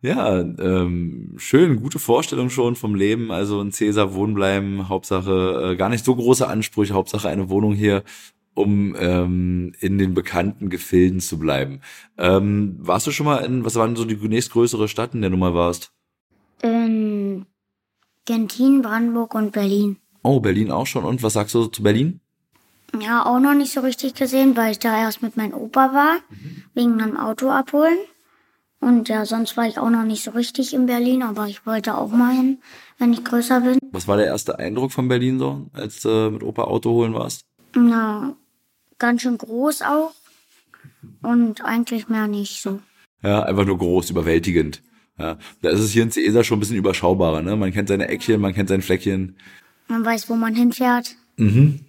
Ja, 0.03 0.41
ähm, 0.41 1.33
schön, 1.39 1.81
gute 1.81 1.99
Vorstellung 1.99 2.51
schon 2.51 2.77
vom 2.77 2.95
Leben. 2.95 3.31
Also 3.31 3.63
in 3.63 3.73
Cäsar 3.73 4.13
wohnen 4.13 4.35
bleiben, 4.35 4.91
Hauptsache 4.91 5.71
äh, 5.73 5.77
gar 5.77 5.89
nicht 5.89 6.05
so 6.05 6.15
große 6.15 6.47
Ansprüche, 6.47 6.93
Hauptsache 6.93 7.27
eine 7.31 7.49
Wohnung 7.49 7.73
hier, 7.73 8.03
um 8.55 8.95
ähm, 8.99 9.73
in 9.81 9.99
den 9.99 10.15
bekannten 10.15 10.71
Gefilden 10.71 11.21
zu 11.21 11.39
bleiben. 11.39 11.81
Ähm, 12.17 12.77
warst 12.79 13.07
du 13.07 13.11
schon 13.11 13.27
mal 13.27 13.39
in, 13.45 13.65
was 13.65 13.75
waren 13.75 13.97
so 13.97 14.05
die 14.05 14.17
nächstgrößere 14.17 14.89
Stadt, 14.89 15.15
in 15.15 15.21
der 15.21 15.31
du 15.31 15.37
mal 15.37 15.55
warst? 15.55 15.93
In 16.63 17.47
Gentin, 18.25 18.83
Brandenburg 18.83 19.35
und 19.35 19.53
Berlin. 19.53 19.97
Oh, 20.23 20.41
Berlin 20.41 20.71
auch 20.71 20.87
schon. 20.87 21.05
Und 21.05 21.23
was 21.23 21.35
sagst 21.35 21.55
du 21.55 21.67
zu 21.67 21.83
Berlin? 21.83 22.21
Ja, 22.99 23.27
auch 23.27 23.41
noch 23.41 23.55
nicht 23.55 23.73
so 23.73 23.81
richtig 23.81 24.15
gesehen, 24.15 24.57
weil 24.57 24.73
ich 24.73 24.79
da 24.79 24.97
erst 24.97 25.21
mit 25.21 25.37
meinem 25.37 25.55
Opa 25.55 25.93
war, 25.93 26.17
wegen 26.75 27.03
einem 27.03 27.17
Auto 27.17 27.51
abholen. 27.51 27.99
Und 28.81 29.09
ja, 29.09 29.25
sonst 29.25 29.57
war 29.57 29.67
ich 29.67 29.79
auch 29.79 29.91
noch 29.91 30.05
nicht 30.05 30.23
so 30.23 30.31
richtig 30.33 30.75
in 30.75 30.87
Berlin, 30.87 31.23
aber 31.23 31.47
ich 31.47 31.67
wollte 31.67 31.97
auch 31.97 32.11
mal 32.11 32.35
hin, 32.35 32.59
wenn 32.99 33.13
ich 33.13 33.25
größer 33.25 33.61
bin. 33.63 33.79
Was 33.93 34.07
war 34.07 34.17
der 34.17 34.27
erste 34.27 34.59
Eindruck 34.59 34.93
von 34.93 35.09
Berlin 35.09 35.39
so, 35.39 35.67
als 35.73 36.03
du 36.03 36.09
äh, 36.09 36.31
mit 36.31 36.43
Opa 36.43 36.65
Auto 36.65 36.91
holen 36.91 37.15
warst? 37.15 37.47
Na, 37.75 38.37
ganz 38.99 39.23
schön 39.23 39.39
groß 39.39 39.83
auch. 39.83 40.13
Und 41.23 41.65
eigentlich 41.65 42.09
mehr 42.09 42.27
nicht 42.27 42.61
so. 42.61 42.81
Ja, 43.23 43.43
einfach 43.43 43.65
nur 43.65 43.79
groß, 43.79 44.11
überwältigend. 44.11 44.83
Ja, 45.19 45.39
da 45.63 45.71
ist 45.71 45.81
es 45.81 45.93
hier 45.93 46.03
in 46.03 46.11
Caesar 46.11 46.45
schon 46.45 46.59
ein 46.59 46.61
bisschen 46.61 46.77
überschaubarer, 46.77 47.41
ne? 47.41 47.57
Man 47.57 47.73
kennt 47.73 47.89
seine 47.89 48.09
Eckchen, 48.09 48.41
man 48.41 48.53
kennt 48.53 48.69
sein 48.69 48.83
Fleckchen. 48.83 49.37
Man 49.89 50.05
weiß, 50.05 50.29
wo 50.29 50.35
man 50.35 50.55
hinfährt. 50.55 51.15
Mhm. 51.37 51.81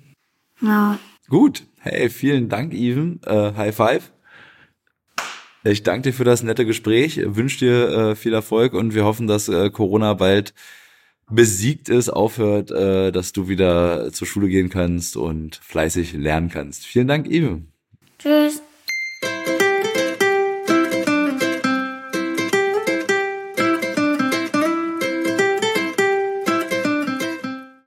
Ja. 0.62 1.00
Gut. 1.28 1.64
Hey, 1.80 2.10
vielen 2.10 2.50
Dank, 2.50 2.74
Even. 2.74 3.20
Äh, 3.26 3.54
High 3.56 3.76
Five. 3.76 4.12
Ich 5.64 5.82
danke 5.82 6.10
dir 6.10 6.14
für 6.14 6.24
das 6.24 6.44
nette 6.44 6.66
Gespräch, 6.66 7.20
wünsche 7.24 7.58
dir 7.58 7.90
äh, 7.90 8.16
viel 8.16 8.34
Erfolg 8.34 8.74
und 8.74 8.94
wir 8.94 9.04
hoffen, 9.04 9.26
dass 9.26 9.50
äh, 9.50 9.72
Corona 9.72 10.14
bald 10.14 10.54
besiegt 11.30 11.90
ist, 11.90 12.10
aufhört, 12.10 12.72
äh, 12.72 13.12
dass 13.12 13.32
du 13.32 13.48
wieder 13.48 14.12
zur 14.12 14.28
Schule 14.28 14.48
gehen 14.48 14.70
kannst 14.70 15.18
und 15.18 15.56
fleißig 15.56 16.14
lernen 16.14 16.50
kannst. 16.50 16.86
Vielen 16.86 17.08
Dank, 17.08 17.28
Even. 17.28 17.72
Tschüss. 18.20 18.62